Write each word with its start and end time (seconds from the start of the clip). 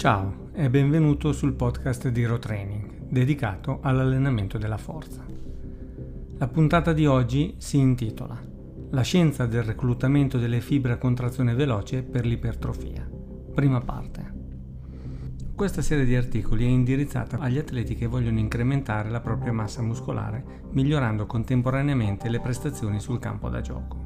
Ciao 0.00 0.48
e 0.54 0.70
benvenuto 0.70 1.30
sul 1.30 1.52
podcast 1.52 2.08
di 2.08 2.22
Hero 2.22 2.38
Training, 2.38 3.08
dedicato 3.10 3.80
all'allenamento 3.82 4.56
della 4.56 4.78
forza. 4.78 5.22
La 6.38 6.48
puntata 6.48 6.94
di 6.94 7.04
oggi 7.04 7.56
si 7.58 7.76
intitola 7.76 8.40
La 8.92 9.02
scienza 9.02 9.44
del 9.44 9.62
reclutamento 9.62 10.38
delle 10.38 10.62
fibre 10.62 10.92
a 10.92 10.96
contrazione 10.96 11.54
veloce 11.54 12.02
per 12.02 12.24
l'ipertrofia. 12.24 13.06
Prima 13.54 13.80
parte. 13.80 14.32
Questa 15.54 15.82
serie 15.82 16.06
di 16.06 16.16
articoli 16.16 16.64
è 16.64 16.68
indirizzata 16.68 17.36
agli 17.38 17.58
atleti 17.58 17.94
che 17.94 18.06
vogliono 18.06 18.38
incrementare 18.38 19.10
la 19.10 19.20
propria 19.20 19.52
massa 19.52 19.82
muscolare, 19.82 20.62
migliorando 20.70 21.26
contemporaneamente 21.26 22.30
le 22.30 22.40
prestazioni 22.40 23.00
sul 23.00 23.18
campo 23.18 23.50
da 23.50 23.60
gioco. 23.60 23.99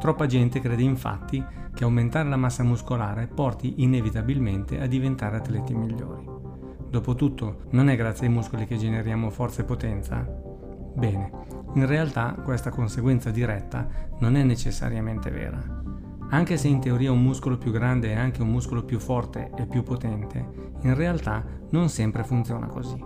Troppa 0.00 0.24
gente 0.24 0.60
crede 0.60 0.82
infatti 0.82 1.44
che 1.74 1.84
aumentare 1.84 2.26
la 2.28 2.36
massa 2.36 2.64
muscolare 2.64 3.26
porti 3.26 3.82
inevitabilmente 3.82 4.80
a 4.80 4.86
diventare 4.86 5.36
atleti 5.36 5.74
migliori. 5.74 6.26
Dopotutto, 6.88 7.64
non 7.72 7.90
è 7.90 7.96
grazie 7.96 8.26
ai 8.26 8.32
muscoli 8.32 8.64
che 8.64 8.78
generiamo 8.78 9.28
forza 9.28 9.60
e 9.60 9.66
potenza? 9.66 10.26
Bene, 10.94 11.30
in 11.74 11.86
realtà 11.86 12.34
questa 12.42 12.70
conseguenza 12.70 13.30
diretta 13.30 13.86
non 14.20 14.36
è 14.36 14.42
necessariamente 14.42 15.30
vera. 15.30 15.60
Anche 16.30 16.56
se 16.56 16.68
in 16.68 16.80
teoria 16.80 17.12
un 17.12 17.22
muscolo 17.22 17.58
più 17.58 17.70
grande 17.70 18.12
è 18.12 18.16
anche 18.16 18.40
un 18.40 18.48
muscolo 18.48 18.82
più 18.84 18.98
forte 18.98 19.50
e 19.54 19.66
più 19.66 19.82
potente, 19.82 20.72
in 20.80 20.94
realtà 20.94 21.44
non 21.70 21.90
sempre 21.90 22.24
funziona 22.24 22.68
così. 22.68 22.98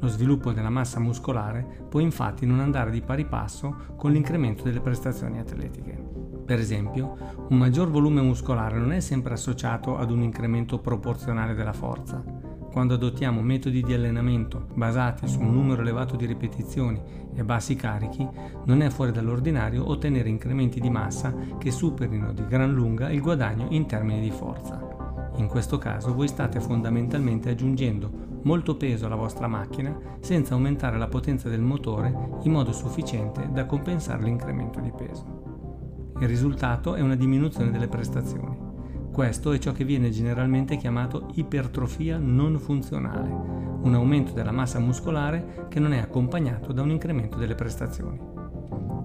Lo 0.00 0.08
sviluppo 0.08 0.52
della 0.52 0.68
massa 0.68 0.98
muscolare 0.98 1.86
può 1.88 2.00
infatti 2.00 2.44
non 2.44 2.58
andare 2.58 2.90
di 2.90 3.00
pari 3.00 3.24
passo 3.24 3.94
con 3.96 4.10
l'incremento 4.10 4.64
delle 4.64 4.80
prestazioni 4.80 5.38
atletiche. 5.38 6.23
Per 6.44 6.58
esempio, 6.58 7.16
un 7.48 7.56
maggior 7.56 7.90
volume 7.90 8.20
muscolare 8.20 8.78
non 8.78 8.92
è 8.92 9.00
sempre 9.00 9.32
associato 9.32 9.96
ad 9.96 10.10
un 10.10 10.20
incremento 10.20 10.78
proporzionale 10.78 11.54
della 11.54 11.72
forza. 11.72 12.22
Quando 12.70 12.94
adottiamo 12.94 13.40
metodi 13.40 13.82
di 13.82 13.94
allenamento 13.94 14.66
basati 14.74 15.26
su 15.26 15.40
un 15.40 15.54
numero 15.54 15.80
elevato 15.80 16.16
di 16.16 16.26
ripetizioni 16.26 17.00
e 17.34 17.44
bassi 17.44 17.76
carichi, 17.76 18.28
non 18.64 18.82
è 18.82 18.90
fuori 18.90 19.10
dall'ordinario 19.10 19.88
ottenere 19.88 20.28
incrementi 20.28 20.80
di 20.80 20.90
massa 20.90 21.34
che 21.56 21.70
superino 21.70 22.32
di 22.32 22.44
gran 22.46 22.72
lunga 22.72 23.10
il 23.10 23.22
guadagno 23.22 23.68
in 23.70 23.86
termini 23.86 24.20
di 24.20 24.30
forza. 24.30 25.32
In 25.36 25.46
questo 25.46 25.78
caso 25.78 26.12
voi 26.12 26.28
state 26.28 26.60
fondamentalmente 26.60 27.48
aggiungendo 27.48 28.10
molto 28.42 28.76
peso 28.76 29.06
alla 29.06 29.14
vostra 29.14 29.46
macchina 29.46 29.96
senza 30.20 30.52
aumentare 30.52 30.98
la 30.98 31.08
potenza 31.08 31.48
del 31.48 31.62
motore 31.62 32.12
in 32.42 32.52
modo 32.52 32.72
sufficiente 32.72 33.48
da 33.50 33.64
compensare 33.64 34.24
l'incremento 34.24 34.80
di 34.80 34.92
peso. 34.94 35.43
Il 36.24 36.30
risultato 36.30 36.94
è 36.94 37.02
una 37.02 37.16
diminuzione 37.16 37.70
delle 37.70 37.86
prestazioni. 37.86 38.56
Questo 39.12 39.52
è 39.52 39.58
ciò 39.58 39.72
che 39.72 39.84
viene 39.84 40.08
generalmente 40.08 40.78
chiamato 40.78 41.28
ipertrofia 41.34 42.16
non 42.16 42.58
funzionale, 42.58 43.28
un 43.28 43.92
aumento 43.92 44.32
della 44.32 44.50
massa 44.50 44.78
muscolare 44.78 45.66
che 45.68 45.80
non 45.80 45.92
è 45.92 45.98
accompagnato 45.98 46.72
da 46.72 46.80
un 46.80 46.88
incremento 46.88 47.36
delle 47.36 47.54
prestazioni. 47.54 48.18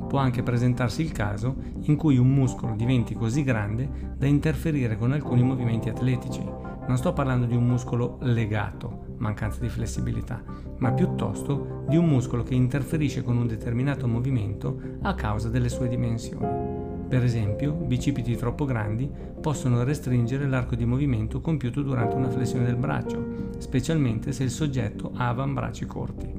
Può 0.08 0.18
anche 0.18 0.44
presentarsi 0.44 1.02
il 1.02 1.12
caso 1.12 1.58
in 1.82 1.98
cui 1.98 2.18
un 2.18 2.30
muscolo 2.30 2.74
diventi 2.74 3.14
così 3.16 3.44
grande 3.44 4.14
da 4.16 4.26
interferire 4.26 4.96
con 4.96 5.12
alcuni 5.12 5.44
movimenti 5.44 5.90
atletici. 5.90 6.42
Non 6.88 6.96
sto 6.96 7.12
parlando 7.12 7.46
di 7.46 7.56
un 7.56 7.68
muscolo 7.68 8.18
legato, 8.22 9.08
mancanza 9.18 9.60
di 9.60 9.68
flessibilità, 9.68 10.42
ma 10.78 10.94
piuttosto 10.94 11.84
di 11.90 11.98
un 11.98 12.06
muscolo 12.06 12.44
che 12.44 12.56
interferisce 12.56 13.24
con 13.24 13.36
un 13.36 13.46
determinato 13.46 14.08
movimento 14.08 14.80
a 15.02 15.14
causa 15.16 15.50
delle 15.50 15.68
sue 15.68 15.90
dimensioni. 15.90 16.69
Per 17.10 17.24
esempio, 17.24 17.72
bicipiti 17.72 18.36
troppo 18.36 18.66
grandi 18.66 19.10
possono 19.42 19.84
restringere 19.84 20.48
l'arco 20.48 20.76
di 20.76 20.86
movimento 20.86 21.42
compiuto 21.42 21.82
durante 21.82 22.16
una 22.16 22.30
flessione 22.30 22.66
del 22.66 22.76
braccio, 22.76 23.50
specialmente 23.58 24.32
se 24.32 24.44
il 24.44 24.52
soggetto 24.52 25.12
ha 25.16 25.28
avambracci 25.30 25.88
corti. 25.88 26.32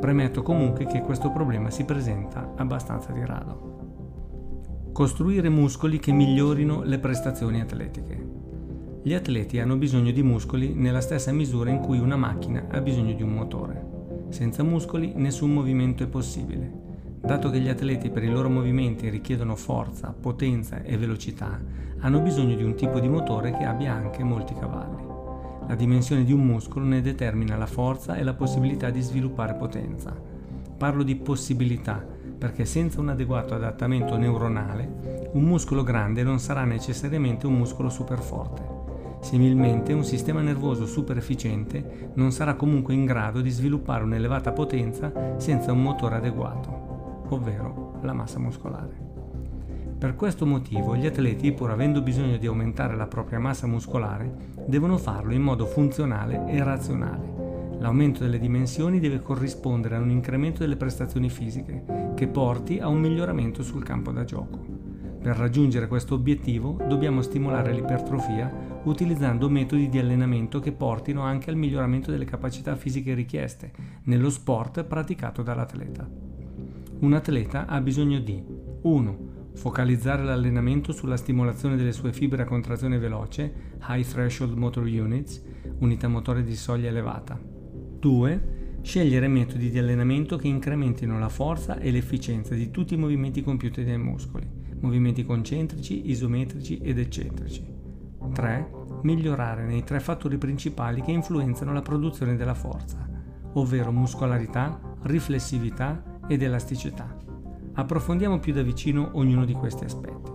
Premetto 0.00 0.42
comunque 0.42 0.86
che 0.86 1.02
questo 1.02 1.30
problema 1.30 1.70
si 1.70 1.84
presenta 1.84 2.52
abbastanza 2.56 3.12
di 3.12 3.24
rado. 3.24 4.90
Costruire 4.92 5.48
muscoli 5.48 6.00
che 6.00 6.10
migliorino 6.10 6.82
le 6.82 6.98
prestazioni 6.98 7.60
atletiche. 7.60 8.30
Gli 9.04 9.14
atleti 9.14 9.60
hanno 9.60 9.76
bisogno 9.76 10.10
di 10.10 10.22
muscoli 10.24 10.74
nella 10.74 11.00
stessa 11.00 11.30
misura 11.30 11.70
in 11.70 11.78
cui 11.78 12.00
una 12.00 12.16
macchina 12.16 12.66
ha 12.68 12.80
bisogno 12.80 13.14
di 13.14 13.22
un 13.22 13.34
motore. 13.34 13.86
Senza 14.30 14.64
muscoli 14.64 15.12
nessun 15.14 15.52
movimento 15.52 16.02
è 16.02 16.08
possibile. 16.08 16.81
Dato 17.24 17.50
che 17.50 17.60
gli 17.60 17.68
atleti 17.68 18.10
per 18.10 18.24
i 18.24 18.28
loro 18.28 18.50
movimenti 18.50 19.08
richiedono 19.08 19.54
forza, 19.54 20.12
potenza 20.12 20.82
e 20.82 20.96
velocità, 20.96 21.56
hanno 22.00 22.18
bisogno 22.18 22.56
di 22.56 22.64
un 22.64 22.74
tipo 22.74 22.98
di 22.98 23.08
motore 23.08 23.52
che 23.52 23.62
abbia 23.62 23.92
anche 23.92 24.24
molti 24.24 24.54
cavalli. 24.54 25.04
La 25.68 25.76
dimensione 25.76 26.24
di 26.24 26.32
un 26.32 26.44
muscolo 26.44 26.84
ne 26.84 27.00
determina 27.00 27.56
la 27.56 27.66
forza 27.66 28.16
e 28.16 28.24
la 28.24 28.34
possibilità 28.34 28.90
di 28.90 29.00
sviluppare 29.00 29.54
potenza. 29.54 30.12
Parlo 30.76 31.04
di 31.04 31.14
possibilità 31.14 32.04
perché 32.36 32.64
senza 32.64 33.00
un 33.00 33.10
adeguato 33.10 33.54
adattamento 33.54 34.16
neuronale, 34.16 35.30
un 35.34 35.44
muscolo 35.44 35.84
grande 35.84 36.24
non 36.24 36.40
sarà 36.40 36.64
necessariamente 36.64 37.46
un 37.46 37.54
muscolo 37.54 37.88
super 37.88 38.18
forte. 38.18 38.80
Similmente, 39.20 39.92
un 39.92 40.04
sistema 40.04 40.40
nervoso 40.40 40.86
super 40.86 41.16
efficiente 41.16 42.10
non 42.14 42.32
sarà 42.32 42.54
comunque 42.54 42.94
in 42.94 43.04
grado 43.04 43.40
di 43.40 43.50
sviluppare 43.50 44.02
un'elevata 44.02 44.50
potenza 44.50 45.36
senza 45.36 45.70
un 45.70 45.80
motore 45.80 46.16
adeguato, 46.16 46.91
ovvero 47.34 47.98
la 48.02 48.12
massa 48.12 48.38
muscolare. 48.38 49.10
Per 49.98 50.16
questo 50.16 50.46
motivo 50.46 50.96
gli 50.96 51.06
atleti, 51.06 51.52
pur 51.52 51.70
avendo 51.70 52.02
bisogno 52.02 52.36
di 52.36 52.46
aumentare 52.46 52.96
la 52.96 53.06
propria 53.06 53.38
massa 53.38 53.68
muscolare, 53.68 54.50
devono 54.66 54.98
farlo 54.98 55.32
in 55.32 55.42
modo 55.42 55.64
funzionale 55.64 56.44
e 56.48 56.62
razionale. 56.62 57.78
L'aumento 57.78 58.22
delle 58.22 58.40
dimensioni 58.40 58.98
deve 58.98 59.22
corrispondere 59.22 59.96
a 59.96 60.00
un 60.00 60.10
incremento 60.10 60.60
delle 60.60 60.76
prestazioni 60.76 61.30
fisiche, 61.30 62.12
che 62.16 62.26
porti 62.26 62.78
a 62.80 62.88
un 62.88 62.98
miglioramento 62.98 63.62
sul 63.62 63.84
campo 63.84 64.10
da 64.10 64.24
gioco. 64.24 64.58
Per 65.22 65.36
raggiungere 65.36 65.86
questo 65.86 66.14
obiettivo 66.14 66.78
dobbiamo 66.88 67.22
stimolare 67.22 67.72
l'ipertrofia 67.72 68.80
utilizzando 68.84 69.48
metodi 69.48 69.88
di 69.88 70.00
allenamento 70.00 70.58
che 70.58 70.72
portino 70.72 71.22
anche 71.22 71.50
al 71.50 71.56
miglioramento 71.56 72.10
delle 72.10 72.24
capacità 72.24 72.74
fisiche 72.74 73.14
richieste 73.14 73.70
nello 74.04 74.30
sport 74.30 74.82
praticato 74.82 75.42
dall'atleta. 75.42 76.31
Un 77.02 77.14
atleta 77.14 77.66
ha 77.66 77.80
bisogno 77.80 78.20
di 78.20 78.40
1 78.82 79.50
focalizzare 79.54 80.22
l'allenamento 80.22 80.92
sulla 80.92 81.16
stimolazione 81.16 81.74
delle 81.74 81.90
sue 81.90 82.12
fibre 82.12 82.42
a 82.42 82.46
contrazione 82.46 82.96
veloce, 82.96 83.74
High 83.88 84.06
Threshold 84.06 84.56
Motor 84.56 84.84
Units, 84.84 85.42
unità 85.80 86.06
motore 86.06 86.44
di 86.44 86.54
soglia 86.54 86.90
elevata. 86.90 87.40
2. 87.98 88.78
Scegliere 88.82 89.26
metodi 89.26 89.70
di 89.70 89.78
allenamento 89.80 90.36
che 90.36 90.46
incrementino 90.46 91.18
la 91.18 91.28
forza 91.28 91.76
e 91.80 91.90
l'efficienza 91.90 92.54
di 92.54 92.70
tutti 92.70 92.94
i 92.94 92.98
movimenti 92.98 93.42
compiuti 93.42 93.82
dai 93.84 93.98
muscoli, 93.98 94.48
movimenti 94.78 95.24
concentrici, 95.24 96.08
isometrici 96.08 96.78
ed 96.78 97.00
eccentrici. 97.00 97.66
3. 98.32 98.70
Migliorare 99.02 99.66
nei 99.66 99.82
tre 99.82 99.98
fattori 99.98 100.38
principali 100.38 101.02
che 101.02 101.10
influenzano 101.10 101.72
la 101.72 101.82
produzione 101.82 102.36
della 102.36 102.54
forza, 102.54 103.04
ovvero 103.54 103.90
muscolarità, 103.90 104.80
riflessività 105.02 106.10
ed 106.26 106.42
elasticità. 106.42 107.16
Approfondiamo 107.74 108.38
più 108.38 108.52
da 108.52 108.62
vicino 108.62 109.10
ognuno 109.14 109.44
di 109.44 109.54
questi 109.54 109.84
aspetti. 109.84 110.30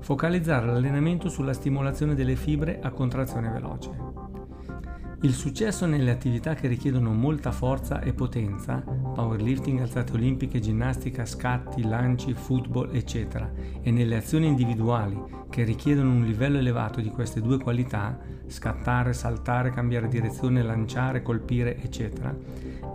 Focalizzare 0.00 0.66
l'allenamento 0.66 1.28
sulla 1.28 1.52
stimolazione 1.52 2.14
delle 2.14 2.36
fibre 2.36 2.78
a 2.80 2.90
contrazione 2.90 3.50
veloce. 3.50 4.06
Il 5.22 5.32
successo 5.32 5.86
nelle 5.86 6.10
attività 6.10 6.54
che 6.54 6.68
richiedono 6.68 7.12
molta 7.12 7.50
forza 7.50 8.00
e 8.00 8.12
potenza, 8.12 8.84
powerlifting, 9.14 9.80
alzate 9.80 10.12
olimpiche, 10.12 10.60
ginnastica, 10.60 11.24
scatti, 11.24 11.82
lanci, 11.82 12.34
football, 12.34 12.94
eccetera, 12.94 13.50
e 13.80 13.90
nelle 13.90 14.16
azioni 14.16 14.46
individuali 14.46 15.18
che 15.48 15.64
richiedono 15.64 16.10
un 16.10 16.24
livello 16.24 16.58
elevato 16.58 17.00
di 17.00 17.08
queste 17.08 17.40
due 17.40 17.58
qualità, 17.58 18.18
scattare, 18.46 19.14
saltare, 19.14 19.70
cambiare 19.70 20.06
direzione, 20.06 20.62
lanciare, 20.62 21.22
colpire, 21.22 21.82
eccetera, 21.82 22.36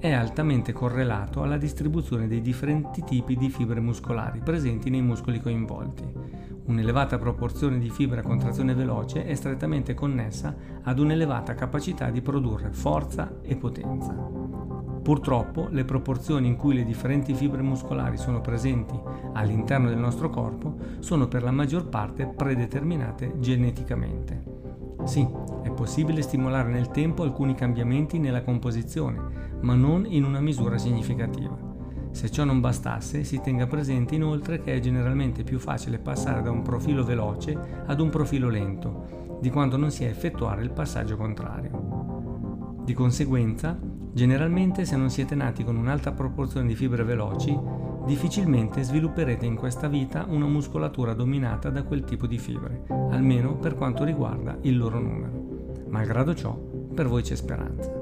è 0.02 0.12
altamente 0.12 0.74
correlato 0.74 1.42
alla 1.42 1.58
distribuzione 1.58 2.28
dei 2.28 2.42
differenti 2.42 3.04
tipi 3.04 3.38
di 3.38 3.50
fibre 3.50 3.80
muscolari 3.80 4.42
presenti 4.44 4.90
nei 4.90 5.02
muscoli 5.02 5.40
coinvolti 5.40 6.42
Un'elevata 6.64 7.18
proporzione 7.18 7.80
di 7.80 7.90
fibra 7.90 8.22
a 8.22 8.24
contrazione 8.24 8.76
veloce 8.76 9.26
è 9.26 9.34
strettamente 9.34 9.94
connessa 9.94 10.56
ad 10.84 11.00
un'elevata 11.00 11.56
capacità 11.56 12.10
di 12.12 12.22
produrre 12.22 12.72
forza 12.72 13.40
e 13.42 13.56
potenza. 13.56 14.14
Purtroppo 14.14 15.68
le 15.72 15.84
proporzioni 15.84 16.48
in 16.48 16.56
cui 16.56 16.76
le 16.76 16.86
differenti 16.86 17.34
fibre 17.34 17.64
muscolari 17.64 18.18
sono 18.18 18.42
presenti 18.42 18.98
all'interno 19.34 19.90
del 19.90 19.98
nostro 19.98 20.30
corpo 20.30 20.78
sono 21.00 21.28
per 21.28 21.42
la 21.42 21.52
maggior 21.52 21.90
parte 21.90 22.28
predeterminate 22.28 23.34
geneticamente. 23.40 24.60
Sì, 25.04 25.28
è 25.64 25.72
possibile 25.72 26.22
stimolare 26.22 26.70
nel 26.70 26.92
tempo 26.92 27.24
alcuni 27.24 27.56
cambiamenti 27.56 28.20
nella 28.20 28.44
composizione, 28.44 29.50
ma 29.62 29.76
non 29.76 30.06
in 30.06 30.24
una 30.24 30.40
misura 30.40 30.78
significativa. 30.78 31.70
Se 32.12 32.30
ciò 32.30 32.44
non 32.44 32.60
bastasse, 32.60 33.24
si 33.24 33.40
tenga 33.40 33.68
presente 33.68 34.16
inoltre 34.16 34.62
che 34.62 34.76
è 34.76 34.80
generalmente 34.80 35.44
più 35.44 35.60
facile 35.60 35.98
passare 35.98 36.42
da 36.42 36.52
un 36.52 36.62
profilo 36.62 37.06
veloce 37.06 37.58
ad 37.86 38.00
un 38.00 38.10
profilo 38.10 38.50
lento, 38.50 39.38
di 39.40 39.50
quanto 39.50 39.78
non 39.78 39.92
sia 39.92 40.10
effettuare 40.10 40.62
il 40.62 40.72
passaggio 40.72 41.16
contrario. 41.16 42.82
Di 42.84 42.94
conseguenza, 42.94 43.80
generalmente 44.14 44.86
se 44.86 44.98
non 44.98 45.10
siete 45.10 45.36
nati 45.36 45.64
con 45.64 45.78
un'alta 45.78 46.12
proporzione 46.12 46.68
di 46.68 46.76
fibre 46.76 47.04
veloci, 47.04 47.58
difficilmente 48.06 48.84
svilupperete 48.84 49.46
in 49.46 49.56
questa 49.56 49.88
vita 49.88 50.26
una 50.28 50.48
muscolatura 50.48 51.14
dominata 51.14 51.70
da 51.70 51.84
quel 51.84 52.04
tipo 52.04 52.28
di 52.28 52.38
fibre, 52.38 52.84
almeno 52.90 53.56
per 53.56 53.76
quanto 53.76 54.04
riguarda 54.04 54.58
il 54.62 54.78
loro 54.78 55.00
numero. 55.00 55.86
Malgrado 55.88 56.34
ciò, 56.34 56.54
per 56.94 57.08
voi 57.08 57.22
c'è 57.22 57.36
speranza. 57.36 58.01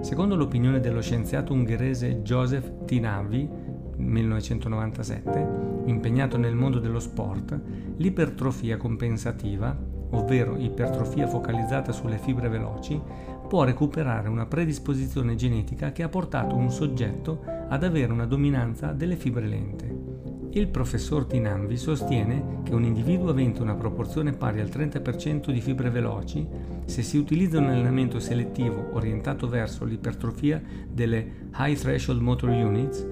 Secondo 0.00 0.34
l'opinione 0.34 0.80
dello 0.80 1.02
scienziato 1.02 1.52
ungherese 1.52 2.22
Joseph 2.22 2.84
Tinavi, 2.86 3.48
1997, 3.96 5.82
impegnato 5.84 6.38
nel 6.38 6.54
mondo 6.54 6.78
dello 6.78 7.00
sport, 7.00 7.58
l'ipertrofia 7.96 8.78
compensativa, 8.78 9.76
ovvero 10.12 10.56
ipertrofia 10.56 11.26
focalizzata 11.28 11.92
sulle 11.92 12.16
fibre 12.16 12.48
veloci, 12.48 13.00
può 13.46 13.62
recuperare 13.64 14.28
una 14.28 14.46
predisposizione 14.46 15.34
genetica 15.34 15.92
che 15.92 16.02
ha 16.02 16.08
portato 16.08 16.56
un 16.56 16.70
soggetto 16.70 17.42
ad 17.68 17.84
avere 17.84 18.10
una 18.10 18.26
dominanza 18.26 18.92
delle 18.92 19.16
fibre 19.16 19.46
lente. 19.46 20.09
Il 20.52 20.66
professor 20.66 21.26
Tinambi 21.26 21.76
sostiene 21.76 22.62
che 22.64 22.74
un 22.74 22.82
individuo 22.82 23.30
avente 23.30 23.62
una 23.62 23.76
proporzione 23.76 24.32
pari 24.32 24.58
al 24.58 24.66
30% 24.66 25.52
di 25.52 25.60
fibre 25.60 25.90
veloci, 25.90 26.44
se 26.86 27.02
si 27.02 27.18
utilizza 27.18 27.58
un 27.58 27.68
allenamento 27.68 28.18
selettivo 28.18 28.88
orientato 28.94 29.46
verso 29.46 29.84
l'ipertrofia 29.84 30.60
delle 30.90 31.50
High 31.56 31.78
Threshold 31.78 32.20
Motor 32.20 32.50
Units, 32.50 33.06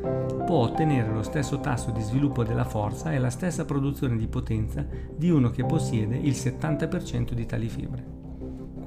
può 0.46 0.64
ottenere 0.64 1.12
lo 1.12 1.23
stesso 1.23 1.61
tasso 1.61 1.93
di 1.93 2.00
sviluppo 2.00 2.43
della 2.43 2.64
forza 2.64 3.12
e 3.12 3.19
la 3.19 3.31
stessa 3.31 3.64
produzione 3.64 4.17
di 4.17 4.26
potenza 4.26 4.85
di 5.14 5.31
uno 5.31 5.50
che 5.50 5.64
possiede 5.64 6.17
il 6.17 6.32
70% 6.32 7.35
di 7.35 7.46
tali 7.46 7.69
fibre. 7.69 8.17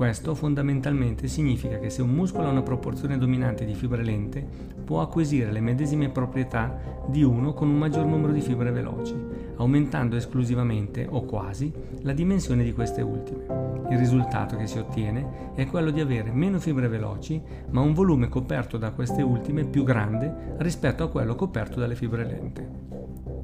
Questo 0.01 0.33
fondamentalmente 0.33 1.27
significa 1.27 1.77
che 1.77 1.91
se 1.91 2.01
un 2.01 2.09
muscolo 2.09 2.47
ha 2.47 2.49
una 2.49 2.63
proporzione 2.63 3.19
dominante 3.19 3.65
di 3.65 3.75
fibre 3.75 4.03
lente, 4.03 4.43
può 4.83 4.99
acquisire 4.99 5.51
le 5.51 5.59
medesime 5.59 6.09
proprietà 6.09 6.75
di 7.05 7.21
uno 7.21 7.53
con 7.53 7.69
un 7.69 7.77
maggior 7.77 8.07
numero 8.07 8.33
di 8.33 8.41
fibre 8.41 8.71
veloci, 8.71 9.13
aumentando 9.57 10.15
esclusivamente 10.15 11.05
o 11.07 11.21
quasi 11.21 11.71
la 12.01 12.13
dimensione 12.13 12.63
di 12.63 12.73
queste 12.73 13.03
ultime. 13.03 13.45
Il 13.91 13.99
risultato 13.99 14.57
che 14.57 14.65
si 14.65 14.79
ottiene 14.79 15.53
è 15.53 15.67
quello 15.67 15.91
di 15.91 15.99
avere 15.99 16.31
meno 16.31 16.57
fibre 16.57 16.87
veloci, 16.87 17.39
ma 17.69 17.81
un 17.81 17.93
volume 17.93 18.27
coperto 18.27 18.79
da 18.79 18.89
queste 18.89 19.21
ultime 19.21 19.65
più 19.65 19.83
grande 19.83 20.55
rispetto 20.57 21.03
a 21.03 21.09
quello 21.11 21.35
coperto 21.35 21.79
dalle 21.79 21.95
fibre 21.95 22.25
lente. 22.25 22.69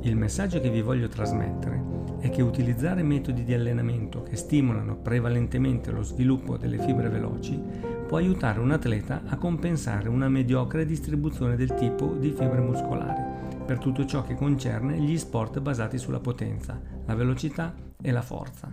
Il 0.02 0.16
messaggio 0.16 0.60
che 0.60 0.72
vi 0.72 0.82
voglio 0.82 1.08
trasmettere 1.08 1.97
è 2.20 2.30
che 2.30 2.42
utilizzare 2.42 3.04
metodi 3.04 3.44
di 3.44 3.54
allenamento 3.54 4.24
che 4.24 4.36
stimolano 4.36 4.96
prevalentemente 4.96 5.92
lo 5.92 6.02
sviluppo 6.02 6.58
delle 6.58 6.80
fibre 6.80 7.10
veloci 7.10 7.60
può 8.08 8.18
aiutare 8.18 8.60
un 8.60 8.72
atleta 8.72 9.22
a 9.28 9.38
compensare 9.38 10.10
una 10.10 10.30
mediocre 10.30 10.86
distribuzione 10.86 11.56
del 11.56 11.74
tipo 11.74 12.16
di 12.20 12.30
fibre 12.30 12.62
muscolari 12.62 13.38
per 13.66 13.80
tutto 13.80 14.06
ciò 14.06 14.24
che 14.24 14.36
concerne 14.36 14.98
gli 14.98 15.18
sport 15.18 15.60
basati 15.60 15.98
sulla 15.98 16.22
potenza, 16.22 16.80
la 17.06 17.16
velocità 17.16 17.76
e 18.02 18.12
la 18.12 18.22
forza. 18.22 18.72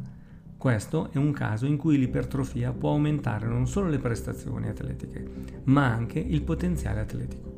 Questo 0.56 1.10
è 1.10 1.18
un 1.18 1.32
caso 1.32 1.66
in 1.66 1.76
cui 1.76 1.98
l'ipertrofia 1.98 2.72
può 2.72 2.92
aumentare 2.92 3.46
non 3.46 3.66
solo 3.66 3.88
le 3.88 3.98
prestazioni 3.98 4.68
atletiche, 4.68 5.28
ma 5.64 5.92
anche 5.92 6.20
il 6.20 6.42
potenziale 6.42 7.00
atletico. 7.00 7.53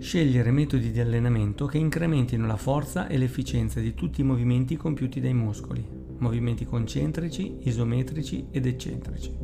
Scegliere 0.00 0.50
metodi 0.50 0.92
di 0.92 0.98
allenamento 0.98 1.66
che 1.66 1.76
incrementino 1.76 2.46
la 2.46 2.56
forza 2.56 3.06
e 3.06 3.18
l'efficienza 3.18 3.80
di 3.80 3.92
tutti 3.92 4.22
i 4.22 4.24
movimenti 4.24 4.74
compiuti 4.74 5.20
dai 5.20 5.34
muscoli, 5.34 5.86
movimenti 6.16 6.64
concentrici, 6.64 7.58
isometrici 7.64 8.46
ed 8.50 8.64
eccentrici. 8.64 9.36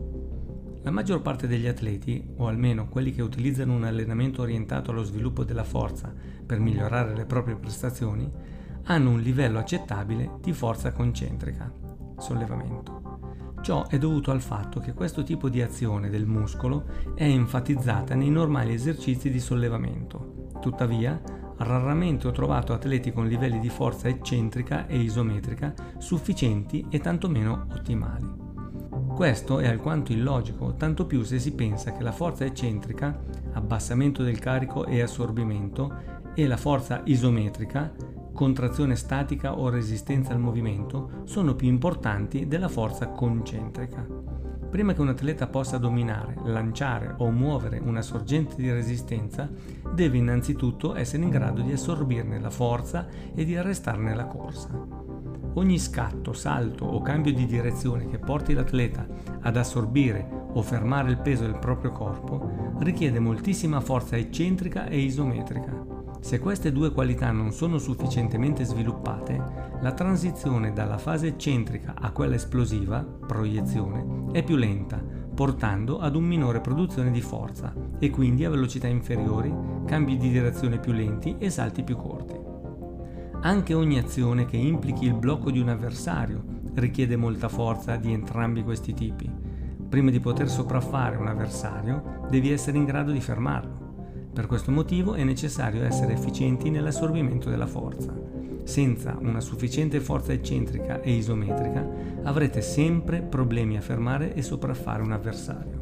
La 0.83 0.91
maggior 0.91 1.21
parte 1.21 1.47
degli 1.47 1.67
atleti, 1.67 2.27
o 2.37 2.47
almeno 2.47 2.89
quelli 2.89 3.13
che 3.13 3.21
utilizzano 3.21 3.75
un 3.75 3.85
allenamento 3.85 4.41
orientato 4.41 4.91
allo 4.91 5.03
sviluppo 5.05 5.45
della 5.45 5.63
forza 5.63 6.11
per 6.47 6.59
migliorare 6.59 7.15
le 7.15 7.27
proprie 7.27 7.57
prestazioni, 7.57 8.29
hanno 8.85 9.11
un 9.11 9.21
livello 9.21 9.59
accettabile 9.59 10.39
di 10.41 10.55
forza 10.55 10.91
concentrica, 10.91 11.71
sollevamento. 12.17 13.61
Ciò 13.61 13.87
è 13.89 13.99
dovuto 13.99 14.31
al 14.31 14.41
fatto 14.41 14.81
che 14.81 14.95
questo 14.95 15.23
tipo 15.23 15.51
di 15.51 15.61
azione 15.61 16.09
del 16.09 16.25
muscolo 16.25 16.87
è 17.15 17.25
enfatizzata 17.25 18.15
nei 18.15 18.31
normali 18.31 18.73
esercizi 18.73 19.29
di 19.29 19.41
sollevamento. 19.41 20.36
Tuttavia, 20.61 21.21
raramente 21.59 22.29
ho 22.29 22.33
trovato 22.33 22.73
atleti 22.73 23.13
con 23.13 23.27
livelli 23.27 23.61
di 23.61 23.69
forza 23.69 24.09
eccentrica 24.09 24.87
e 24.87 24.99
isometrica 24.99 25.75
sufficienti 25.99 26.87
e 26.91 26.99
tantomeno 26.99 27.67
ottimali. 27.73 28.45
Questo 29.15 29.61
è 29.61 29.67
alquanto 29.67 30.13
illogico, 30.13 30.75
tanto 30.75 31.07
più 31.07 31.23
se 31.23 31.39
si 31.39 31.53
pensa 31.53 31.93
che 31.93 32.03
la 32.03 32.13
forza 32.13 32.45
eccentrica, 32.45 33.19
abbassamento 33.53 34.23
del 34.23 34.39
carico 34.39 34.85
e 34.85 35.01
assorbimento, 35.01 36.15
e 36.35 36.47
la 36.47 36.59
forza 36.59 37.01
isometrica, 37.05 37.95
contrazione 38.35 38.95
statica 38.97 39.59
o 39.59 39.71
resistenza 39.71 40.35
al 40.35 40.39
movimento 40.39 41.23
sono 41.25 41.55
più 41.55 41.69
importanti 41.69 42.47
della 42.47 42.69
forza 42.69 43.09
concentrica. 43.09 44.07
Prima 44.77 44.93
che 44.93 45.01
un 45.01 45.09
atleta 45.09 45.47
possa 45.47 45.79
dominare, 45.79 46.35
lanciare 46.45 47.15
o 47.17 47.31
muovere 47.31 47.79
una 47.79 48.03
sorgente 48.03 48.57
di 48.57 48.71
resistenza, 48.71 49.49
deve 49.95 50.19
innanzitutto 50.19 50.95
essere 50.95 51.23
in 51.23 51.31
grado 51.31 51.63
di 51.63 51.73
assorbirne 51.73 52.39
la 52.39 52.51
forza 52.51 53.07
e 53.35 53.47
di 53.47 53.57
arrestarne 53.57 54.15
la 54.15 54.27
corsa. 54.27 54.69
Ogni 55.55 55.79
scatto, 55.79 56.35
salto 56.35 56.85
o 56.85 57.01
cambio 57.01 57.33
di 57.33 57.47
direzione 57.47 58.07
che 58.07 58.19
porti 58.19 58.53
l'atleta 58.53 59.07
ad 59.41 59.57
assorbire 59.57 60.29
o 60.53 60.61
fermare 60.61 61.09
il 61.09 61.21
peso 61.21 61.45
del 61.45 61.59
proprio 61.59 61.93
corpo 61.93 62.75
richiede 62.81 63.19
moltissima 63.19 63.81
forza 63.81 64.19
eccentrica 64.19 64.89
e 64.89 64.99
isometrica. 64.99 65.96
Se 66.27 66.41
queste 66.41 66.73
due 66.73 66.91
qualità 66.91 67.31
non 67.31 67.53
sono 67.53 67.79
sufficientemente 67.79 68.65
sviluppate, 68.65 69.41
la 69.81 69.93
transizione 69.93 70.73
dalla 70.73 70.99
fase 70.99 71.29
eccentrica 71.29 71.95
a 71.97 72.11
quella 72.11 72.35
esplosiva, 72.35 72.99
proiezione, 72.99 74.33
è 74.33 74.43
più 74.43 74.57
lenta, 74.57 75.01
portando 75.01 76.01
ad 76.01 76.17
un 76.17 76.25
minore 76.25 76.61
produzione 76.61 77.13
di 77.13 77.21
forza 77.21 77.73
e 78.01 78.11
quindi 78.11 78.45
a 78.45 78.51
velocità 78.51 78.89
inferiori, 78.89 79.55
cambi 79.85 80.17
di 80.17 80.29
direzione 80.29 80.81
più 80.81 80.91
lenti 80.91 81.37
e 81.39 81.49
salti 81.49 81.85
più 81.85 81.97
corti. 81.97 82.37
Anche 83.43 83.75
ogni 83.75 83.97
azione 83.97 84.47
che 84.47 84.57
implichi 84.57 85.05
il 85.05 85.15
blocco 85.15 85.53
di 85.53 85.61
un 85.61 85.69
avversario 85.69 86.43
richiede 86.75 87.15
molta 87.15 87.49
forza 87.49 87.95
di 87.95 88.13
entrambi 88.13 88.65
questi 88.65 88.95
tipi. 88.95 89.31
Prima 89.89 90.11
di 90.11 90.19
poter 90.19 90.49
sopraffare 90.49 91.19
un 91.19 91.29
avversario, 91.29 92.27
devi 92.29 92.51
essere 92.51 92.79
in 92.79 92.85
grado 92.85 93.13
di 93.13 93.21
fermarlo. 93.21 93.86
Per 94.37 94.47
questo 94.47 94.71
motivo 94.71 95.15
è 95.15 95.25
necessario 95.25 95.83
essere 95.83 96.13
efficienti 96.13 96.69
nell'assorbimento 96.69 97.49
della 97.49 97.67
forza. 97.67 98.15
Senza 98.65 99.17
una 99.19 99.41
sufficiente 99.41 99.99
forza 99.99 100.35
eccentrica 100.35 101.01
e 101.01 101.13
isometrica 101.13 101.83
avrete 102.23 102.61
sempre 102.61 103.23
problemi 103.23 103.79
a 103.79 103.81
fermare 103.81 104.35
e 104.35 104.43
sopraffare 104.43 105.01
un 105.01 105.13
avversario. 105.13 105.81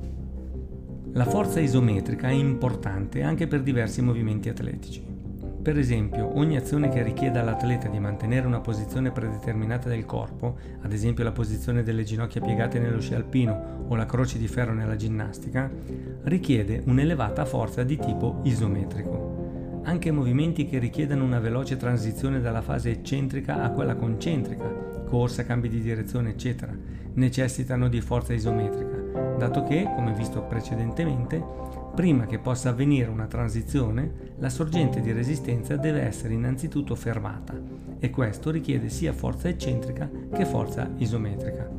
La 1.15 1.25
forza 1.25 1.59
isometrica 1.59 2.29
è 2.29 2.33
importante 2.33 3.25
anche 3.25 3.49
per 3.49 3.61
diversi 3.61 4.01
movimenti 4.03 4.49
atletici. 4.49 5.14
Per 5.65 5.79
esempio, 5.79 6.37
ogni 6.37 6.59
azione 6.59 6.91
che 6.91 7.03
richieda 7.03 7.41
all'atleta 7.41 7.89
di 7.89 7.99
mantenere 7.99 8.47
una 8.47 8.61
posizione 8.61 9.13
predeterminata 9.13 9.89
del 9.89 10.05
corpo, 10.05 10.59
ad 10.83 10.93
esempio 10.93 11.25
la 11.25 11.33
posizione 11.33 11.83
delle 11.83 12.05
ginocchia 12.05 12.43
piegate 12.43 12.79
nello 12.79 13.01
sci 13.01 13.15
alpino 13.15 13.87
o 13.89 13.97
la 13.97 14.05
croce 14.05 14.37
di 14.37 14.47
ferro 14.47 14.75
nella 14.75 14.97
ginnastica, 14.97 15.71
richiede 16.25 16.83
un'elevata 16.85 17.47
forza 17.47 17.83
di 17.83 17.97
tipo 17.97 18.41
isometrico. 18.43 19.81
Anche 19.85 20.11
movimenti 20.11 20.67
che 20.67 20.79
richiedano 20.79 21.25
una 21.25 21.41
veloce 21.41 21.79
transizione 21.79 22.43
dalla 22.43 22.61
fase 22.61 22.91
eccentrica 22.91 23.63
a 23.63 23.71
quella 23.71 23.95
concentrica, 23.95 24.67
corsa, 25.07 25.47
cambi 25.47 25.71
di 25.71 25.81
direzione, 25.81 26.29
eccetera, 26.29 26.77
necessitano 27.15 27.89
di 27.89 28.03
forza 28.03 28.35
isometrica, 28.35 29.37
dato 29.39 29.63
che, 29.63 29.89
come 29.95 30.13
visto 30.13 30.43
precedentemente, 30.43 31.84
Prima 31.95 32.27
che 32.27 32.41
possa 32.41 32.71
avvenire 32.71 33.09
una 33.09 33.27
transizione, 33.27 34.33
la 34.39 34.51
sorgente 34.51 35.01
di 35.01 35.13
resistenza 35.13 35.77
deve 35.77 36.03
essere 36.03 36.35
innanzitutto 36.35 36.97
fermata 36.97 37.55
e 38.01 38.11
questo 38.11 38.51
richiede 38.51 38.89
sia 38.89 39.13
forza 39.13 39.49
eccentrica 39.49 40.11
che 40.35 40.45
forza 40.45 40.91
isometrica. 40.97 41.71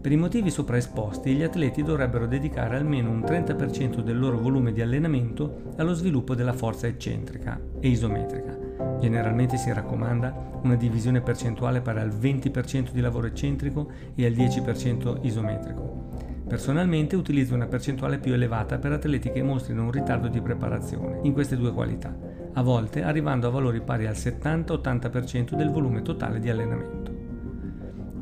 Per 0.00 0.12
i 0.12 0.16
motivi 0.16 0.50
sopra 0.50 0.76
esposti, 0.76 1.34
gli 1.34 1.42
atleti 1.42 1.82
dovrebbero 1.82 2.28
dedicare 2.28 2.76
almeno 2.76 3.10
un 3.10 3.22
30% 3.22 4.00
del 4.00 4.16
loro 4.16 4.38
volume 4.38 4.72
di 4.72 4.80
allenamento 4.80 5.72
allo 5.74 5.94
sviluppo 5.94 6.36
della 6.36 6.52
forza 6.52 6.86
eccentrica 6.86 7.60
e 7.80 7.88
isometrica. 7.88 8.56
Generalmente 9.00 9.56
si 9.56 9.72
raccomanda 9.72 10.60
una 10.62 10.76
divisione 10.76 11.20
percentuale 11.20 11.80
pari 11.80 11.98
al 11.98 12.10
20% 12.10 12.92
di 12.92 13.00
lavoro 13.00 13.26
eccentrico 13.26 13.90
e 14.14 14.24
al 14.24 14.32
10% 14.32 15.18
isometrico. 15.22 16.35
Personalmente 16.48 17.16
utilizzo 17.16 17.54
una 17.54 17.66
percentuale 17.66 18.18
più 18.18 18.32
elevata 18.32 18.78
per 18.78 18.92
atleti 18.92 19.32
che 19.32 19.42
mostrino 19.42 19.82
un 19.82 19.90
ritardo 19.90 20.28
di 20.28 20.40
preparazione 20.40 21.18
in 21.22 21.32
queste 21.32 21.56
due 21.56 21.72
qualità, 21.72 22.16
a 22.52 22.62
volte 22.62 23.02
arrivando 23.02 23.48
a 23.48 23.50
valori 23.50 23.80
pari 23.80 24.06
al 24.06 24.14
70-80% 24.14 25.56
del 25.56 25.70
volume 25.70 26.02
totale 26.02 26.38
di 26.38 26.48
allenamento. 26.48 27.14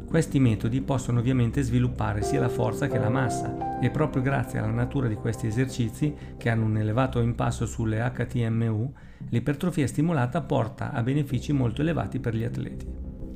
Questi 0.08 0.40
metodi 0.40 0.80
possono 0.80 1.18
ovviamente 1.18 1.60
sviluppare 1.60 2.22
sia 2.22 2.40
la 2.40 2.48
forza 2.48 2.86
che 2.86 2.98
la 2.98 3.10
massa 3.10 3.78
e 3.80 3.90
proprio 3.90 4.22
grazie 4.22 4.58
alla 4.58 4.72
natura 4.72 5.06
di 5.06 5.16
questi 5.16 5.46
esercizi, 5.46 6.14
che 6.38 6.48
hanno 6.48 6.64
un 6.64 6.78
elevato 6.78 7.20
impasto 7.20 7.66
sulle 7.66 7.98
HTMU, 7.98 8.92
l'ipertrofia 9.28 9.86
stimolata 9.86 10.40
porta 10.40 10.92
a 10.92 11.02
benefici 11.02 11.52
molto 11.52 11.82
elevati 11.82 12.20
per 12.20 12.34
gli 12.34 12.44
atleti. 12.44 12.86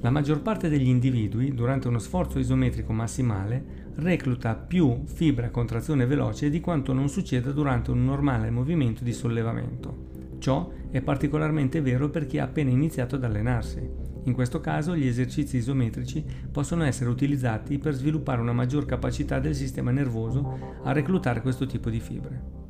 La 0.01 0.11
maggior 0.11 0.41
parte 0.41 0.69
degli 0.69 0.87
individui, 0.87 1.53
durante 1.53 1.89
uno 1.89 1.99
sforzo 1.99 2.39
isometrico 2.39 2.93
massimale, 2.93 3.88
recluta 3.99 4.55
più 4.55 5.03
fibra 5.07 5.47
a 5.47 5.51
contrazione 5.51 6.07
veloce 6.07 6.51
di 6.51 6.61
quanto 6.61 6.93
non 6.93 7.09
succeda 7.09 7.51
durante 7.51 7.91
un 7.91 8.05
normale 8.05 8.49
movimento 8.51 9.03
di 9.03 9.13
sollevamento. 9.13 10.37
Ciò 10.39 10.71
è 10.91 11.01
particolarmente 11.01 11.81
vero 11.81 12.09
per 12.09 12.27
chi 12.27 12.39
ha 12.39 12.45
appena 12.45 12.71
iniziato 12.71 13.17
ad 13.17 13.25
allenarsi. 13.25 14.07
In 14.25 14.33
questo 14.35 14.61
caso 14.61 14.95
gli 14.95 15.07
esercizi 15.07 15.57
isometrici 15.57 16.25
possono 16.53 16.85
essere 16.85 17.11
utilizzati 17.11 17.79
per 17.79 17.95
sviluppare 17.95 18.41
una 18.41 18.53
maggior 18.53 18.87
capacità 18.87 19.41
del 19.41 19.57
sistema 19.57 19.91
nervoso 19.91 20.81
a 20.85 20.93
reclutare 20.93 21.41
questo 21.41 21.67
tipo 21.67 21.91
di 21.91 21.99
fibre. 21.99 22.68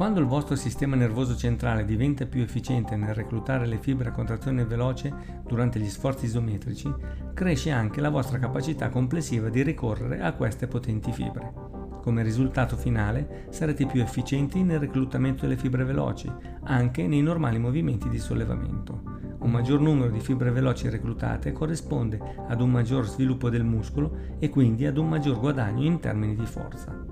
Quando 0.00 0.18
il 0.18 0.24
vostro 0.24 0.56
sistema 0.56 0.96
nervoso 0.96 1.36
centrale 1.36 1.84
diventa 1.84 2.24
più 2.24 2.40
efficiente 2.40 2.96
nel 2.96 3.12
reclutare 3.12 3.66
le 3.66 3.76
fibre 3.76 4.08
a 4.08 4.12
contrazione 4.12 4.64
veloce 4.64 5.12
durante 5.46 5.78
gli 5.78 5.90
sforzi 5.90 6.24
isometrici, 6.24 6.90
cresce 7.34 7.70
anche 7.70 8.00
la 8.00 8.08
vostra 8.08 8.38
capacità 8.38 8.88
complessiva 8.88 9.50
di 9.50 9.62
ricorrere 9.62 10.22
a 10.22 10.32
queste 10.32 10.66
potenti 10.68 11.12
fibre. 11.12 11.52
Come 12.00 12.22
risultato 12.22 12.78
finale 12.78 13.48
sarete 13.50 13.84
più 13.84 14.00
efficienti 14.00 14.62
nel 14.62 14.78
reclutamento 14.78 15.42
delle 15.42 15.58
fibre 15.58 15.84
veloci, 15.84 16.32
anche 16.62 17.06
nei 17.06 17.20
normali 17.20 17.58
movimenti 17.58 18.08
di 18.08 18.18
sollevamento. 18.18 19.02
Un 19.40 19.50
maggior 19.50 19.80
numero 19.80 20.08
di 20.08 20.20
fibre 20.20 20.50
veloci 20.50 20.88
reclutate 20.88 21.52
corrisponde 21.52 22.18
ad 22.48 22.62
un 22.62 22.70
maggior 22.70 23.06
sviluppo 23.06 23.50
del 23.50 23.64
muscolo 23.64 24.16
e 24.38 24.48
quindi 24.48 24.86
ad 24.86 24.96
un 24.96 25.10
maggior 25.10 25.38
guadagno 25.38 25.84
in 25.84 26.00
termini 26.00 26.34
di 26.34 26.46
forza. 26.46 27.09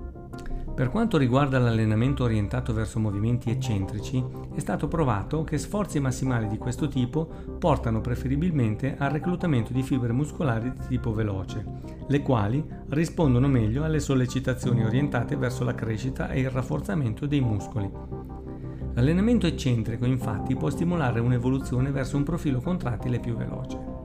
Per 0.79 0.89
quanto 0.89 1.17
riguarda 1.17 1.59
l'allenamento 1.59 2.23
orientato 2.23 2.71
verso 2.73 3.01
movimenti 3.01 3.49
eccentrici, 3.49 4.23
è 4.55 4.59
stato 4.59 4.87
provato 4.87 5.43
che 5.43 5.57
sforzi 5.57 5.99
massimali 5.99 6.47
di 6.47 6.57
questo 6.57 6.87
tipo 6.87 7.27
portano 7.59 7.99
preferibilmente 7.99 8.95
al 8.97 9.09
reclutamento 9.09 9.73
di 9.73 9.83
fibre 9.83 10.13
muscolari 10.13 10.71
di 10.71 10.87
tipo 10.87 11.11
veloce, 11.11 11.65
le 12.07 12.21
quali 12.21 12.65
rispondono 12.91 13.49
meglio 13.49 13.83
alle 13.83 13.99
sollecitazioni 13.99 14.85
orientate 14.85 15.35
verso 15.35 15.65
la 15.65 15.75
crescita 15.75 16.29
e 16.29 16.39
il 16.39 16.49
rafforzamento 16.49 17.25
dei 17.25 17.41
muscoli. 17.41 17.91
L'allenamento 18.93 19.47
eccentrico 19.47 20.05
infatti 20.05 20.55
può 20.55 20.69
stimolare 20.69 21.19
un'evoluzione 21.19 21.91
verso 21.91 22.15
un 22.15 22.23
profilo 22.23 22.61
contrattile 22.61 23.19
più 23.19 23.35
veloce 23.35 23.98